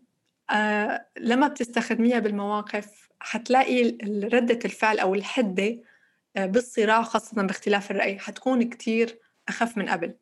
آه 0.50 1.06
لما 1.18 1.48
بتستخدميها 1.48 2.18
بالمواقف 2.18 3.08
حتلاقي 3.20 3.98
ردة 4.24 4.58
الفعل 4.64 4.98
أو 4.98 5.14
الحدة 5.14 5.78
آه 6.36 6.46
بالصراع 6.46 7.02
خاصة 7.02 7.42
باختلاف 7.42 7.90
الرأي 7.90 8.18
حتكون 8.18 8.62
كتير 8.62 9.18
أخف 9.48 9.76
من 9.76 9.88
قبل. 9.88 10.14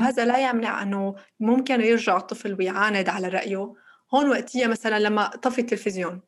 وهذا 0.00 0.24
لا 0.24 0.50
يمنع 0.50 0.82
أنه 0.82 1.16
ممكن 1.40 1.80
يرجع 1.80 2.16
الطفل 2.16 2.54
ويعاند 2.58 3.08
على 3.08 3.28
رأيه. 3.28 3.74
هون 4.14 4.30
وقتية 4.30 4.66
مثلا 4.66 4.98
لما 4.98 5.28
طفي 5.28 5.60
التلفزيون. 5.60 6.20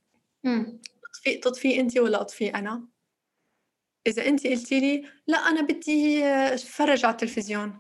تطفي 1.03 1.35
تطفي 1.35 1.81
أنت 1.81 1.99
ولا 1.99 2.21
أطفي 2.21 2.49
أنا؟ 2.49 2.89
إذا 4.07 4.27
أنت 4.27 4.47
قلتي 4.47 4.81
لي 4.81 5.09
لا 5.27 5.39
أنا 5.39 5.63
بدي 5.63 6.25
أتفرج 6.27 7.05
على 7.05 7.13
التلفزيون. 7.13 7.79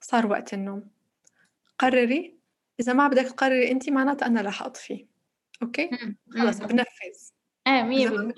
صار 0.00 0.26
وقت 0.26 0.54
النوم. 0.54 0.90
قرري 1.78 2.38
إذا 2.80 2.92
ما 2.92 3.08
بدك 3.08 3.26
تقرري 3.26 3.70
أنت 3.70 3.90
معناتها 3.90 4.26
أنا 4.26 4.40
رح 4.40 4.62
أطفي 4.62 5.06
أوكي؟ 5.62 5.90
خلص 6.38 6.58
بنفذ. 6.58 7.30
إيه 7.66 7.82
مية 7.82 8.08
بالمية. 8.08 8.34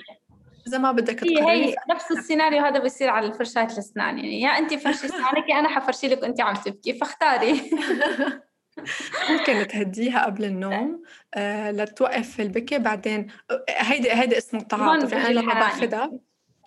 إذا 0.67 0.79
ما 0.79 0.93
بدك 0.93 1.25
هي 1.25 1.43
هي 1.43 1.77
نفس 1.91 2.13
السيناريو 2.13 2.63
هذا 2.63 2.79
بيصير 2.79 3.11
على 3.11 3.33
فرشاة 3.33 3.65
الأسنان 3.65 4.19
يعني 4.19 4.41
يا 4.41 4.49
أنت 4.49 4.75
فرشي 4.75 5.07
أسنانك 5.07 5.49
يا 5.49 5.59
أنا 5.59 5.69
حفرشي 5.69 6.09
لك 6.09 6.23
وأنت 6.23 6.41
عم 6.41 6.55
تبكي 6.55 6.95
فاختاري. 6.95 7.53
ممكن 9.31 9.67
تهديها 9.67 10.25
قبل 10.25 10.45
النوم 10.45 11.03
آه 11.35 11.71
لتوقف 11.71 12.41
البكي 12.41 12.79
بعدين 12.79 13.27
هيدي 13.69 14.13
هيدي 14.13 14.39
اسمه 14.39 14.61
التعاطف 14.61 15.13
يعني. 15.13 15.35
لما 15.35 15.55
باخذها 15.55 16.13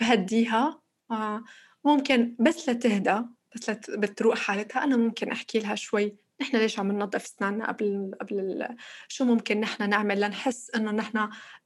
بهديها. 0.01 0.81
آه 1.11 1.43
ممكن 1.85 2.35
بس 2.39 2.69
لتهدى 2.69 3.21
بس 3.55 3.69
لت... 3.69 3.91
بتروق 3.91 4.37
حالتها. 4.37 4.83
أنا 4.83 4.97
ممكن 4.97 5.31
أحكي 5.31 5.59
لها 5.59 5.75
شوي 5.75 6.15
نحن 6.41 6.57
ليش 6.57 6.79
عم 6.79 6.91
ننظف 6.91 7.23
اسناننا 7.23 7.67
قبل 7.67 8.11
قبل 8.21 8.67
شو 9.07 9.25
ممكن 9.25 9.59
نحن 9.59 9.89
نعمل 9.89 10.21
لنحس 10.21 10.71
إنه 10.75 10.91
نحن 10.91 11.17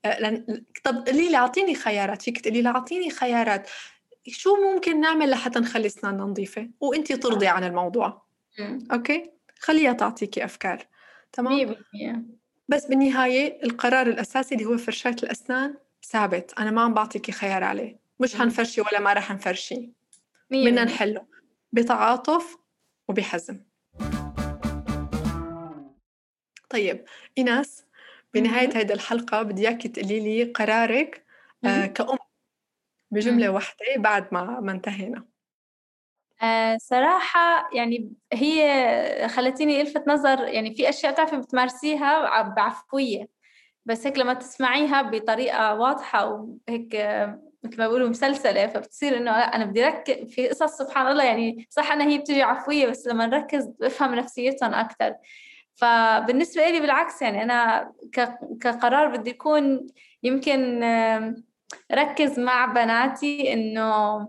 آه، 0.05 0.19
لن... 0.19 0.63
طب 0.83 1.07
قولي 1.07 1.29
لي 1.29 1.37
أعطيني 1.37 1.75
خيارات 1.75 2.21
فيك 2.21 2.41
تقولي 2.41 2.61
لي 2.61 2.69
أعطيني 2.69 3.09
خيارات. 3.09 3.69
شو 4.27 4.55
ممكن 4.55 5.01
نعمل 5.01 5.29
لحتى 5.29 5.59
نخلي 5.59 5.85
اسناننا 5.85 6.23
نظيفة؟ 6.23 6.69
وانت 6.79 7.13
ترضي 7.13 7.47
عن 7.47 7.63
الموضوع. 7.63 8.25
أوكي؟ 8.91 9.31
خليها 9.59 9.93
تعطيكي 9.93 10.45
أفكار. 10.45 10.87
تمام؟ 11.33 11.75
بس 12.67 12.85
بالنهاية 12.85 13.63
القرار 13.63 14.07
الأساسي 14.07 14.55
اللي 14.55 14.65
هو 14.65 14.77
فرشاة 14.77 15.15
الأسنان 15.23 15.75
ثابت. 16.05 16.53
أنا 16.59 16.71
ما 16.71 16.81
عم 16.81 16.93
بعطيكي 16.93 17.31
خيار 17.31 17.63
عليه. 17.63 17.99
مش 18.19 18.35
حنفرشي 18.35 18.81
ولا 18.81 18.99
ما 18.99 19.13
رح 19.13 19.31
نفرشي. 19.31 19.89
بدنا 20.51 20.83
نحله 20.83 21.25
بتعاطف 21.71 22.57
وبحزم. 23.07 23.59
طيب 26.73 27.05
إيناس 27.37 27.85
بنهاية 28.33 28.69
هذه 28.69 28.93
الحلقة 28.93 29.41
بدي 29.41 29.67
إياكي 29.67 29.87
تقولي 29.87 30.19
لي 30.19 30.51
قرارك 30.51 31.25
آه 31.65 31.85
كأم 31.85 32.17
بجملة 33.11 33.49
واحدة 33.49 33.77
بعد 33.97 34.27
ما 34.33 34.59
ما 34.59 34.71
انتهينا. 34.71 35.25
آه 36.41 36.77
صراحة 36.77 37.69
يعني 37.73 38.13
هي 38.33 39.27
خلتيني 39.29 39.81
ألفت 39.81 40.07
نظر 40.07 40.47
يعني 40.47 40.75
في 40.75 40.89
أشياء 40.89 41.13
تعرفي 41.13 41.37
بتمارسيها 41.37 42.41
بعفوية 42.41 43.29
بس 43.85 44.07
هيك 44.07 44.17
لما 44.17 44.33
تسمعيها 44.33 45.01
بطريقة 45.01 45.75
واضحة 45.75 46.25
وهيك 46.25 46.95
مثل 47.63 47.77
ما 47.77 47.87
بيقولوا 47.87 48.09
مسلسلة 48.09 48.67
فبتصير 48.67 49.17
إنه 49.17 49.31
لأ 49.31 49.55
أنا 49.55 49.65
بدي 49.65 49.83
ركز 49.83 50.33
في 50.33 50.47
قصص 50.47 50.77
سبحان 50.77 51.07
الله 51.07 51.23
يعني 51.23 51.67
صح 51.69 51.91
أنا 51.91 52.07
هي 52.07 52.17
بتجي 52.17 52.41
عفوية 52.41 52.87
بس 52.87 53.07
لما 53.07 53.25
نركز 53.25 53.65
بفهم 53.79 54.15
نفسيتهم 54.15 54.73
أكثر 54.73 55.15
فبالنسبة 55.75 56.69
لي 56.69 56.79
بالعكس 56.79 57.21
يعني 57.21 57.43
أنا 57.43 57.91
كقرار 58.61 59.17
بدي 59.17 59.29
يكون 59.29 59.87
يمكن 60.23 60.83
ركز 61.91 62.39
مع 62.39 62.65
بناتي 62.65 63.53
إنه 63.53 64.19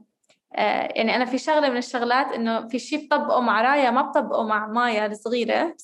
آه، 0.57 0.89
يعني 0.95 1.17
أنا 1.17 1.25
في 1.25 1.39
شغلة 1.39 1.69
من 1.71 1.77
الشغلات 1.77 2.33
إنه 2.33 2.69
في 2.69 2.79
شيء 2.79 3.07
بطبقه 3.07 3.41
مع 3.41 3.63
رايا 3.63 3.91
ما 3.91 4.03
بطبقه 4.03 4.47
مع 4.47 4.67
مايا 4.67 5.07
الصغيرة 5.07 5.77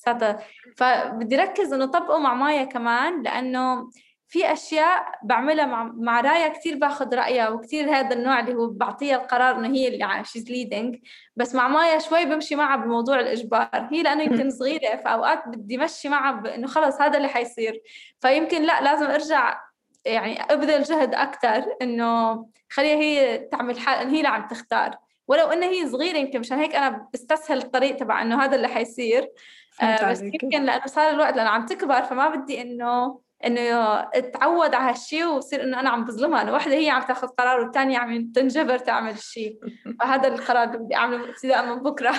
فبدي 0.77 1.37
ركز 1.37 1.73
إنه 1.73 1.87
طبقه 1.87 2.19
مع 2.19 2.35
مايا 2.35 2.65
كمان 2.65 3.23
لأنه 3.23 3.91
في 4.31 4.53
أشياء 4.53 5.19
بعملها 5.23 5.67
مع, 5.67 5.83
مع 5.85 6.21
رايا 6.21 6.49
كثير 6.49 6.79
باخذ 6.79 7.15
رأيها 7.15 7.49
وكثير 7.49 7.91
هذا 7.91 8.15
النوع 8.15 8.41
اللي 8.41 8.55
هو 8.55 8.67
بعطيها 8.67 9.17
القرار 9.17 9.57
إنه 9.57 9.69
هي 9.69 9.89
اللي 9.89 10.25
she's 10.25 10.51
leading 10.51 10.97
بس 11.37 11.55
مع 11.55 11.69
مايا 11.69 11.99
شوي 11.99 12.25
بمشي 12.25 12.55
معها 12.55 12.77
بموضوع 12.77 13.21
الإجبار. 13.21 13.89
هي 13.93 14.03
لأنه 14.03 14.23
يمكن 14.23 14.51
صغيرة 14.51 14.97
فأوقات 14.97 15.49
بدي 15.49 15.79
مشي 15.79 16.09
معها 16.09 16.33
بانه 16.33 16.67
خلص 16.67 17.01
هذا 17.01 17.17
اللي 17.17 17.29
حيصير. 17.29 17.83
فيمكن 18.21 18.63
لا 18.63 18.81
لازم 18.81 19.07
أرجع 19.07 19.61
يعني 20.05 20.43
أبذل 20.43 20.83
جهد 20.83 21.15
أكثر 21.15 21.65
إنه 21.83 22.47
خليها 22.71 22.97
هي 22.97 23.39
تعمل 23.39 23.79
حال 23.79 23.99
انه 23.99 24.13
هي 24.13 24.17
اللي 24.17 24.29
عم 24.29 24.47
تختار. 24.47 24.97
ولو 25.29 25.47
إنها 25.47 25.69
هي 25.69 25.89
صغيرة 25.89 26.19
يمكن 26.19 26.41
مشان 26.41 26.59
هيك 26.59 26.75
أنا 26.75 27.09
بستسهل 27.15 27.59
الطريق 27.59 27.97
تبع 27.97 28.23
إنه 28.23 28.45
هذا 28.45 28.57
اللي 28.57 28.69
حيصير. 28.69 29.31
آه 29.83 30.11
بس 30.11 30.23
يمكن 30.23 30.63
لأنه 30.63 30.87
صار 30.87 31.11
الوقت 31.11 31.37
لأنه 31.37 31.51
عم 31.51 31.67
تكبر 31.67 32.03
فما 32.03 32.29
بدي 32.29 32.63
إنه 32.63 33.30
إنه 33.47 34.01
تعود 34.21 34.75
على 34.75 34.91
هالشيء 34.91 35.27
ويصير 35.27 35.63
إنه 35.63 35.81
أنا 35.81 35.91
عم 35.91 36.05
بظلمها. 36.05 36.43
أنا 36.43 36.53
وحدة 36.53 36.75
هي 36.75 36.91
عم 36.91 37.03
تاخذ 37.03 37.27
قرار 37.29 37.61
والثانيه 37.61 37.99
عم 37.99 38.33
تنجبر 38.33 38.79
تعمل 38.79 39.13
الشيء 39.13 39.59
فهذا 40.01 40.29
القرار 40.29 40.65
اللي 40.65 40.79
بدي 40.79 40.95
أعمله 40.95 41.29
ابتداء 41.29 41.67
من 41.67 41.83
بكرة. 41.83 42.13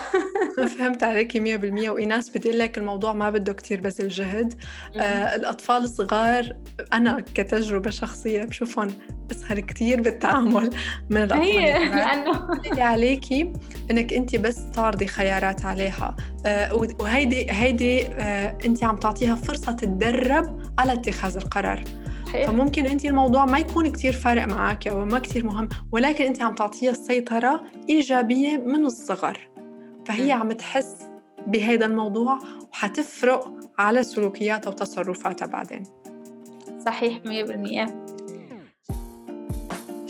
فهمت 0.78 1.04
عليكي 1.04 1.58
100% 1.86 1.90
وايناس 1.90 2.30
بدي 2.30 2.52
لك 2.52 2.78
الموضوع 2.78 3.14
ما 3.14 3.30
بده 3.30 3.54
كتير 3.54 3.82
بذل 3.82 4.08
جهد 4.08 4.54
آه 4.98 5.36
الأطفال 5.36 5.84
الصغار 5.84 6.56
أنا 6.94 7.24
كتجربة 7.36 7.90
شخصية 7.90 8.44
بشوفهم 8.44 8.94
أسهل 9.32 9.60
كتير 9.60 10.02
بالتعامل 10.02 10.70
من 11.10 11.18
الأطفال 11.18 11.42
هي 11.42 11.74
لأنه 11.96 12.50
اللي 12.72 12.82
عليكي 12.82 13.54
إنك 13.92 14.14
انت 14.14 14.36
بس 14.36 14.72
تعرضي 14.72 15.08
خيارات 15.08 15.66
عليها. 15.66 16.16
آه 16.46 16.74
وهيدي 17.00 17.52
هيدي 17.52 18.08
آه 18.08 18.58
انت 18.66 18.84
عم 18.84 18.96
تعطيها 18.96 19.36
فرصة 19.36 19.72
تتدرب 19.72 20.62
على 20.80 20.94
اتخاذ 21.12 21.38
القرار. 21.38 21.84
حقيقة. 22.28 22.52
فممكن 22.52 22.86
انت 22.86 23.06
الموضوع 23.06 23.46
ما 23.46 23.60
يكون 23.60 23.92
كتير 23.92 24.14
فارق 24.14 24.48
معك 24.48 24.88
أو 24.88 25.06
ما 25.06 25.20
كتير 25.20 25.46
مهم 25.46 25.70
ولكن 25.92 26.26
انت 26.26 26.42
عم 26.42 26.56
تعطيها 26.56 26.92
السيطرة 26.92 27.64
إيجابية 27.90 28.58
من 28.58 28.86
الصغر. 28.86 29.50
فهي 30.06 30.32
عم 30.32 30.52
تحس 30.52 30.96
بهذا 31.48 31.86
الموضوع 31.86 32.40
وحتفرق 32.74 33.54
على 33.80 34.04
سلوكياتها 34.04 34.70
وتصرفاتها 34.70 35.46
بعدين. 35.46 35.84
صحيح 36.86 37.20
100% 37.26 38.01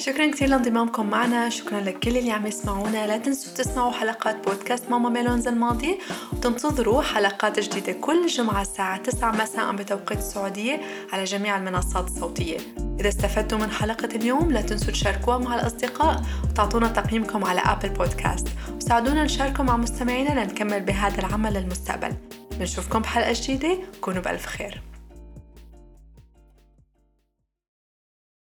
شكرا 0.01 0.31
كثير 0.31 0.49
لانضمامكم 0.49 1.09
معنا. 1.09 1.49
شكرا 1.49 1.79
لكل 1.79 2.17
اللي 2.17 2.31
عم 2.31 2.47
يسمعونا. 2.47 3.07
لا 3.07 3.17
تنسوا 3.17 3.53
تسمعوا 3.53 3.91
حلقات 3.91 4.47
بودكاست 4.47 4.89
ماما 4.89 5.09
ميلونز 5.09 5.47
الماضي 5.47 5.99
وتنتظروا 6.33 7.01
حلقات 7.01 7.59
جديدة 7.59 7.91
كل 7.91 8.27
جمعة 8.27 8.61
الساعة 8.61 8.97
9 8.97 9.31
مساء 9.31 9.71
بتوقيت 9.71 10.17
السعودية 10.17 10.81
على 11.13 11.23
جميع 11.23 11.57
المنصات 11.57 12.07
الصوتية. 12.07 12.57
إذا 12.99 13.09
استفدتوا 13.09 13.57
من 13.57 13.71
حلقة 13.71 14.15
اليوم 14.15 14.51
لا 14.51 14.61
تنسوا 14.61 14.91
تشاركوها 14.91 15.37
مع 15.37 15.55
الأصدقاء 15.55 16.21
وتعطونا 16.43 16.87
تقييمكم 16.87 17.45
على 17.45 17.59
أبل 17.59 17.89
بودكاست 17.89 18.47
وساعدونا 18.75 19.23
نشاركه 19.23 19.63
مع 19.63 19.77
مستمعينا 19.77 20.43
لنكمل 20.43 20.79
بهذا 20.79 21.19
العمل 21.19 21.53
للمستقبل. 21.53 22.13
بنشوفكم 22.51 22.99
بحلقة 22.99 23.33
جديدة. 23.35 23.77
كونوا 24.01 24.21
بألف 24.21 24.45
خير. 24.45 24.81